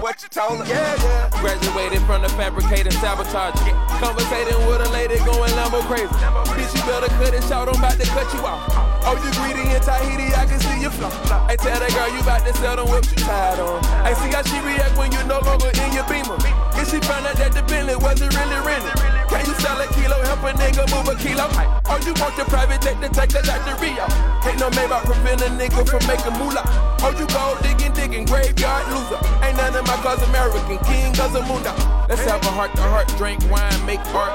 [0.01, 0.11] What?
[0.11, 0.67] What you told her?
[0.67, 1.41] Yeah, yeah.
[1.41, 3.53] Graduated from the fabricator sabotage.
[4.01, 6.09] Conversating with a lady going Lambo crazy.
[6.57, 8.65] Bitch, you better cut it short, I'm about to cut you off.
[9.05, 11.13] Oh, you greedy in Tahiti, I can see you flaw.
[11.47, 13.85] I tell that girl you about to sell them whips you tired on.
[14.01, 16.41] I see how she react when you no longer in your beamer.
[16.81, 19.20] If she found out that the Bentley wasn't really rented.
[19.31, 21.47] Can you sell a kilo, help a nigga move a kilo?
[21.87, 24.03] Oh, you want your private jet to take us out to Rio.
[24.43, 26.67] Ain't no Maybach prevent a nigga from making moolah.
[26.99, 29.23] Oh, you go digging, digging, graveyard loser.
[29.47, 31.71] Ain't none of my cause American, king of Zamunda.
[32.09, 34.35] Let's have a heart to heart, drink wine, make art.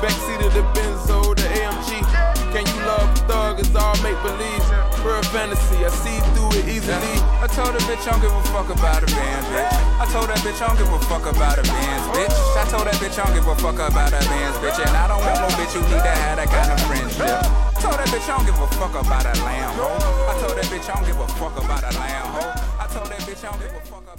[0.00, 2.00] Backseat of the Benzo, the AMG.
[2.52, 3.60] Can you love thug?
[3.60, 4.89] It's all make believe.
[5.00, 7.16] Pure fantasy, I see through it easily.
[7.40, 9.72] I told that bitch I don't give a fuck about a Benz, bitch.
[9.96, 12.36] I told that bitch I don't give a fuck about a Benz, bitch.
[12.52, 14.76] I told that bitch I don't give a fuck about a Benz, bitch.
[14.76, 17.32] And I don't want no bitch who need to have that kind of friendship.
[17.32, 20.28] I told that bitch I don't give a fuck about a lamb hoe.
[20.28, 22.52] I told that bitch I don't give a fuck about a lamb hoe.
[22.76, 24.09] I told that bitch I don't give a fuck